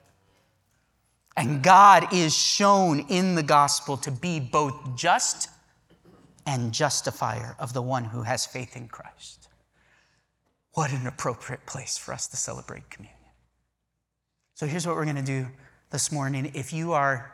And 1.37 1.61
God 1.61 2.13
is 2.13 2.35
shown 2.35 2.99
in 3.09 3.35
the 3.35 3.43
gospel 3.43 3.97
to 3.97 4.11
be 4.11 4.39
both 4.39 4.95
just 4.95 5.49
and 6.45 6.73
justifier 6.73 7.55
of 7.59 7.73
the 7.73 7.81
one 7.81 8.05
who 8.05 8.23
has 8.23 8.45
faith 8.45 8.75
in 8.75 8.87
Christ. 8.87 9.47
What 10.73 10.91
an 10.91 11.07
appropriate 11.07 11.65
place 11.65 11.97
for 11.97 12.13
us 12.13 12.27
to 12.27 12.37
celebrate 12.37 12.89
communion. 12.89 13.15
So 14.53 14.67
here's 14.67 14.85
what 14.85 14.95
we're 14.95 15.05
going 15.05 15.15
to 15.15 15.21
do 15.21 15.47
this 15.91 16.11
morning. 16.11 16.51
If 16.53 16.71
you 16.73 16.93
are 16.93 17.31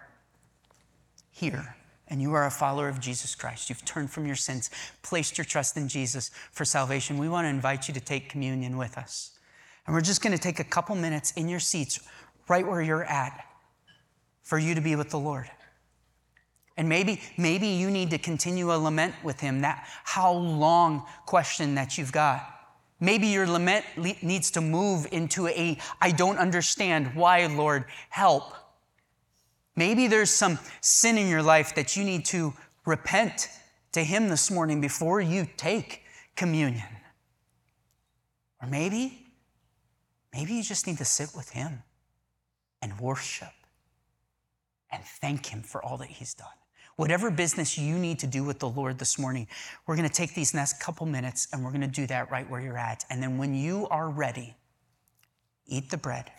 here 1.30 1.76
and 2.08 2.22
you 2.22 2.34
are 2.34 2.46
a 2.46 2.52
follower 2.52 2.88
of 2.88 3.00
Jesus 3.00 3.36
Christ, 3.36 3.70
you've 3.70 3.86
turned 3.86 4.12
from 4.12 4.26
your 4.26 4.36
sins, 4.36 4.70
placed 5.02 5.38
your 5.38 5.46
trust 5.46 5.78
in 5.78 5.88
Jesus 5.88 6.32
for 6.52 6.66
salvation, 6.66 7.18
we 7.18 7.30
want 7.30 7.46
to 7.46 7.50
invite 7.50 7.88
you 7.88 7.94
to 7.94 8.00
take 8.00 8.30
communion 8.30 8.78
with 8.78 8.98
us. 8.98 9.38
And 9.86 9.96
we're 9.96 10.02
just 10.02 10.22
going 10.22 10.36
to 10.36 10.42
take 10.42 10.60
a 10.60 10.64
couple 10.64 10.96
minutes 10.96 11.32
in 11.32 11.50
your 11.50 11.60
seats, 11.60 12.00
right 12.48 12.66
where 12.66 12.82
you're 12.82 13.06
at, 13.06 13.46
for 14.44 14.60
you 14.60 14.76
to 14.76 14.82
be 14.82 14.96
with 14.96 15.10
the 15.10 15.20
Lord. 15.20 15.50
And 16.78 16.88
maybe, 16.88 17.22
maybe 17.38 17.68
you 17.68 17.92
need 17.92 18.10
to 18.12 18.18
continue 18.18 18.74
a 18.74 18.78
lament 18.78 19.14
with 19.24 19.40
him, 19.40 19.62
that 19.62 19.86
how 20.04 20.34
long 20.34 21.06
question 21.26 21.76
that 21.76 21.98
you've 21.98 22.12
got. 22.12 22.48
Maybe 23.00 23.28
your 23.28 23.48
lament 23.48 23.86
le- 23.98 24.16
needs 24.22 24.52
to 24.52 24.62
move 24.62 25.08
into 25.12 25.48
a 25.48 25.78
I 26.00 26.12
don't 26.12 26.38
understand 26.38 27.16
why, 27.16 27.46
Lord, 27.48 27.86
help. 28.10 28.54
Maybe 29.76 30.08
there's 30.08 30.30
some 30.30 30.60
sin 30.82 31.18
in 31.18 31.28
your 31.28 31.42
life 31.42 31.76
that 31.76 31.98
you 31.98 32.04
need 32.04 32.26
to 32.26 32.54
repent 32.86 33.50
to 33.94 34.04
Him 34.04 34.30
this 34.30 34.52
morning 34.52 34.80
before 34.82 35.20
you 35.20 35.48
take 35.58 36.04
communion. 36.36 36.88
Or 38.62 38.68
maybe, 38.68 39.34
maybe 40.34 40.54
you 40.54 40.64
just 40.64 40.86
need 40.88 41.00
to 41.00 41.06
sit 41.06 41.30
with 41.36 41.50
Him 41.50 41.84
and 42.82 43.00
worship 43.00 43.54
and 44.92 45.04
thank 45.04 45.48
Him 45.48 45.64
for 45.64 45.84
all 45.84 45.98
that 45.98 46.10
He's 46.10 46.34
done. 46.34 46.48
Whatever 47.02 47.32
business 47.32 47.80
you 47.80 47.98
need 47.98 48.20
to 48.20 48.28
do 48.28 48.44
with 48.44 48.60
the 48.60 48.70
Lord 48.70 49.00
this 49.00 49.18
morning, 49.18 49.48
we're 49.88 49.96
going 49.96 50.08
to 50.08 50.14
take 50.14 50.36
these 50.36 50.54
next 50.54 50.80
couple 50.80 51.08
minutes 51.08 51.48
and 51.52 51.64
we're 51.64 51.72
going 51.72 51.82
to 51.82 51.88
do 51.88 52.06
that 52.06 52.30
right 52.30 52.48
where 52.48 52.62
you're 52.62 52.78
at. 52.78 53.06
And 53.10 53.24
then 53.24 53.40
when 53.40 53.56
you 53.56 53.88
are 53.90 54.08
ready, 54.08 54.56
eat 55.66 55.90
the 55.90 55.98
bread, 55.98 56.32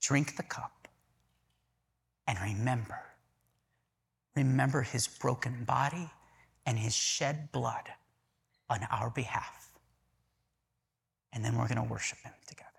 drink 0.00 0.36
the 0.36 0.44
cup 0.44 0.86
and 2.28 2.38
remember, 2.40 3.00
remember 4.36 4.82
his 4.82 5.08
broken 5.08 5.64
body 5.64 6.08
and 6.64 6.78
his 6.78 6.94
shed 6.94 7.50
blood 7.50 7.88
on 8.68 8.86
our 8.88 9.10
behalf. 9.10 9.72
And 11.32 11.44
then 11.44 11.58
we're 11.58 11.66
going 11.66 11.84
to 11.84 11.92
worship 11.92 12.18
him 12.22 12.34
together. 12.46 12.69